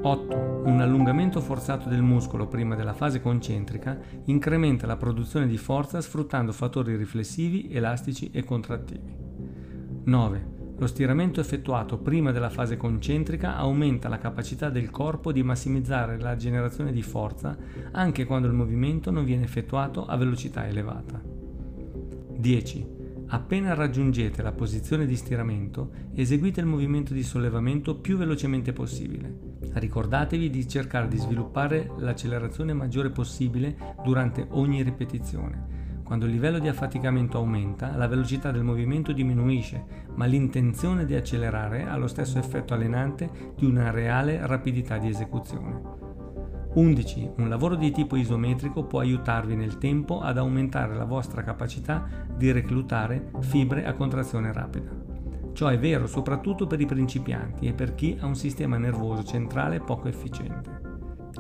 8. 0.03 0.61
Un 0.65 0.79
allungamento 0.79 1.41
forzato 1.41 1.89
del 1.89 2.01
muscolo 2.01 2.47
prima 2.47 2.75
della 2.75 2.93
fase 2.93 3.19
concentrica 3.19 3.99
incrementa 4.25 4.87
la 4.87 4.95
produzione 4.95 5.47
di 5.47 5.57
forza 5.57 5.99
sfruttando 5.99 6.53
fattori 6.53 6.95
riflessivi, 6.95 7.67
elastici 7.71 8.29
e 8.31 8.45
contrattivi. 8.45 9.22
9. 10.05 10.51
Lo 10.77 10.87
stiramento 10.87 11.39
effettuato 11.39 11.97
prima 11.97 12.31
della 12.31 12.49
fase 12.49 12.75
concentrica 12.75 13.55
aumenta 13.55 14.09
la 14.09 14.17
capacità 14.17 14.69
del 14.69 14.89
corpo 14.89 15.31
di 15.31 15.41
massimizzare 15.41 16.19
la 16.19 16.35
generazione 16.35 16.91
di 16.91 17.01
forza 17.01 17.55
anche 17.91 18.25
quando 18.25 18.47
il 18.47 18.53
movimento 18.53 19.11
non 19.11 19.23
viene 19.23 19.43
effettuato 19.43 20.05
a 20.05 20.17
velocità 20.17 20.67
elevata. 20.67 21.21
10. 21.23 22.87
Appena 23.27 23.73
raggiungete 23.73 24.41
la 24.41 24.51
posizione 24.51 25.05
di 25.05 25.15
stiramento, 25.15 25.91
eseguite 26.13 26.59
il 26.59 26.65
movimento 26.65 27.13
di 27.13 27.23
sollevamento 27.23 27.95
più 27.95 28.17
velocemente 28.17 28.73
possibile. 28.73 29.57
Ricordatevi 29.71 30.49
di 30.49 30.67
cercare 30.67 31.07
di 31.07 31.17
sviluppare 31.17 31.89
l'accelerazione 31.97 32.73
maggiore 32.73 33.09
possibile 33.09 33.95
durante 34.03 34.45
ogni 34.49 34.83
ripetizione 34.83 35.82
quando 36.13 36.29
il 36.29 36.37
livello 36.37 36.59
di 36.59 36.67
affaticamento 36.67 37.39
aumenta, 37.39 37.95
la 37.95 38.07
velocità 38.07 38.51
del 38.51 38.61
movimento 38.61 39.11
diminuisce, 39.13 39.83
ma 40.13 40.25
l'intenzione 40.25 41.05
di 41.05 41.15
accelerare 41.15 41.87
ha 41.87 41.97
lo 41.97 42.05
stesso 42.05 42.37
effetto 42.37 42.75
allenante 42.75 43.55
di 43.55 43.65
una 43.65 43.89
reale 43.89 44.45
rapidità 44.45 44.99
di 44.99 45.07
esecuzione. 45.07 45.81
11. 46.75 47.31
Un 47.37 47.49
lavoro 47.49 47.73
di 47.73 47.89
tipo 47.89 48.15
isometrico 48.15 48.83
può 48.83 48.99
aiutarvi 48.99 49.55
nel 49.55 49.79
tempo 49.79 50.21
ad 50.21 50.37
aumentare 50.37 50.93
la 50.93 51.05
vostra 51.05 51.41
capacità 51.41 52.07
di 52.37 52.51
reclutare 52.51 53.31
fibre 53.39 53.83
a 53.83 53.93
contrazione 53.93 54.53
rapida. 54.53 54.91
Ciò 55.53 55.65
è 55.69 55.79
vero 55.79 56.05
soprattutto 56.05 56.67
per 56.67 56.79
i 56.79 56.85
principianti 56.85 57.65
e 57.65 57.73
per 57.73 57.95
chi 57.95 58.15
ha 58.19 58.27
un 58.27 58.35
sistema 58.35 58.77
nervoso 58.77 59.23
centrale 59.23 59.79
poco 59.79 60.09
efficiente. 60.09 60.79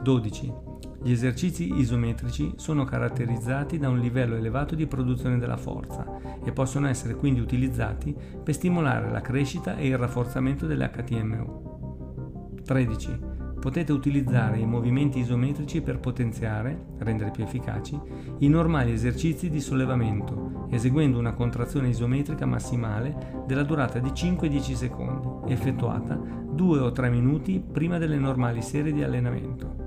12. 0.01 0.72
Gli 1.03 1.11
esercizi 1.11 1.79
isometrici 1.79 2.53
sono 2.55 2.85
caratterizzati 2.85 3.77
da 3.77 3.89
un 3.89 3.99
livello 3.99 4.35
elevato 4.35 4.73
di 4.73 4.87
produzione 4.87 5.37
della 5.37 5.57
forza 5.57 6.07
e 6.41 6.53
possono 6.53 6.87
essere 6.87 7.15
quindi 7.15 7.41
utilizzati 7.41 8.15
per 8.41 8.53
stimolare 8.53 9.11
la 9.11 9.19
crescita 9.19 9.75
e 9.75 9.87
il 9.87 9.97
rafforzamento 9.97 10.65
dell'HTMU. 10.65 12.61
13. 12.63 13.19
Potete 13.59 13.91
utilizzare 13.91 14.59
i 14.59 14.65
movimenti 14.65 15.19
isometrici 15.19 15.81
per 15.81 15.99
potenziare, 15.99 16.85
rendere 16.99 17.31
più 17.31 17.43
efficaci, 17.43 17.99
i 18.39 18.47
normali 18.47 18.93
esercizi 18.93 19.49
di 19.49 19.59
sollevamento, 19.59 20.67
eseguendo 20.69 21.19
una 21.19 21.33
contrazione 21.33 21.89
isometrica 21.89 22.45
massimale 22.45 23.43
della 23.45 23.63
durata 23.63 23.99
di 23.99 24.09
5-10 24.09 24.73
secondi, 24.73 25.51
effettuata 25.51 26.15
2 26.15 26.79
o 26.79 26.91
3 26.93 27.09
minuti 27.09 27.61
prima 27.61 27.97
delle 27.97 28.17
normali 28.17 28.61
serie 28.61 28.93
di 28.93 29.03
allenamento. 29.03 29.82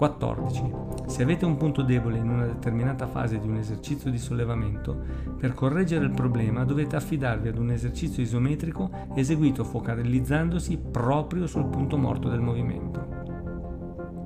14. 0.00 0.72
Se 1.08 1.22
avete 1.22 1.44
un 1.44 1.58
punto 1.58 1.82
debole 1.82 2.16
in 2.16 2.30
una 2.30 2.46
determinata 2.46 3.06
fase 3.06 3.38
di 3.38 3.46
un 3.46 3.56
esercizio 3.56 4.10
di 4.10 4.16
sollevamento, 4.16 4.98
per 5.36 5.52
correggere 5.52 6.06
il 6.06 6.12
problema 6.12 6.64
dovete 6.64 6.96
affidarvi 6.96 7.48
ad 7.48 7.58
un 7.58 7.70
esercizio 7.70 8.22
isometrico 8.22 8.90
eseguito 9.14 9.62
focalizzandosi 9.62 10.78
proprio 10.78 11.46
sul 11.46 11.66
punto 11.66 11.98
morto 11.98 12.30
del 12.30 12.40
movimento. 12.40 13.08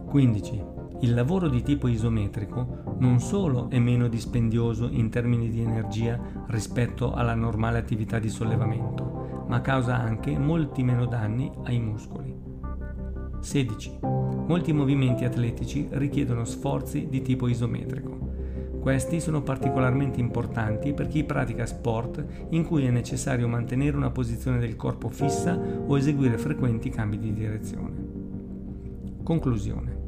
15. 0.07 0.65
Il 1.01 1.13
lavoro 1.13 1.49
di 1.49 1.61
tipo 1.65 1.89
isometrico 1.89 2.95
non 2.99 3.19
solo 3.19 3.69
è 3.69 3.81
meno 3.81 4.07
dispendioso 4.07 4.89
in 4.89 5.11
termini 5.11 5.51
di 5.51 5.61
energia 5.61 6.21
rispetto 6.47 7.13
alla 7.15 7.35
normale 7.35 7.79
attività 7.79 8.21
di 8.21 8.29
sollevamento, 8.29 9.47
ma 9.49 9.61
causa 9.61 9.97
anche 9.97 10.39
molti 10.39 10.85
meno 10.85 11.07
danni 11.07 11.51
ai 11.65 11.81
muscoli. 11.81 12.33
16. 13.41 14.34
Molti 14.46 14.72
movimenti 14.74 15.24
atletici 15.24 15.88
richiedono 15.92 16.44
sforzi 16.44 17.09
di 17.09 17.22
tipo 17.22 17.48
isometrico. 17.48 18.33
Questi 18.78 19.18
sono 19.18 19.40
particolarmente 19.40 20.20
importanti 20.20 20.92
per 20.92 21.09
chi 21.09 21.24
pratica 21.24 21.64
sport 21.64 22.22
in 22.50 22.66
cui 22.66 22.85
è 22.85 22.90
necessario 22.90 23.48
mantenere 23.48 23.96
una 23.96 24.11
posizione 24.11 24.59
del 24.59 24.76
corpo 24.76 25.09
fissa 25.09 25.59
o 25.87 25.96
eseguire 25.96 26.37
frequenti 26.37 26.90
cambi 26.90 27.18
di 27.18 27.33
direzione. 27.33 27.92
Conclusione. 29.22 30.02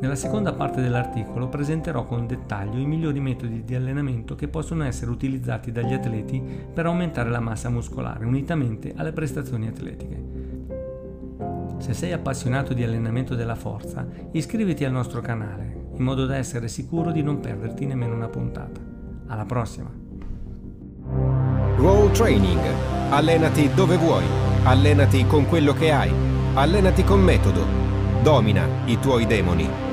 Nella 0.00 0.14
seconda 0.14 0.52
parte 0.52 0.80
dell'articolo 0.80 1.48
presenterò 1.48 2.06
con 2.06 2.28
dettaglio 2.28 2.78
i 2.78 2.86
migliori 2.86 3.18
metodi 3.18 3.64
di 3.64 3.74
allenamento 3.74 4.36
che 4.36 4.46
possono 4.46 4.84
essere 4.84 5.10
utilizzati 5.10 5.72
dagli 5.72 5.92
atleti 5.92 6.40
per 6.72 6.86
aumentare 6.86 7.28
la 7.28 7.40
massa 7.40 7.68
muscolare 7.68 8.24
unitamente 8.24 8.94
alle 8.96 9.12
prestazioni 9.12 9.66
atletiche. 9.66 10.39
Se 11.80 11.94
sei 11.94 12.12
appassionato 12.12 12.74
di 12.74 12.84
allenamento 12.84 13.34
della 13.34 13.54
forza, 13.54 14.06
iscriviti 14.32 14.84
al 14.84 14.92
nostro 14.92 15.22
canale, 15.22 15.88
in 15.96 16.04
modo 16.04 16.26
da 16.26 16.36
essere 16.36 16.68
sicuro 16.68 17.10
di 17.10 17.22
non 17.22 17.40
perderti 17.40 17.86
nemmeno 17.86 18.14
una 18.14 18.28
puntata. 18.28 18.78
Alla 19.28 19.46
prossima! 19.46 19.90
Roll 21.76 22.12
Training. 22.12 22.60
Allenati 23.08 23.70
dove 23.72 23.96
vuoi. 23.96 24.24
Allenati 24.64 25.24
con 25.24 25.46
quello 25.46 25.72
che 25.72 25.90
hai. 25.90 26.12
Allenati 26.52 27.02
con 27.02 27.22
metodo. 27.22 27.64
Domina 28.22 28.66
i 28.84 28.98
tuoi 28.98 29.24
demoni. 29.24 29.89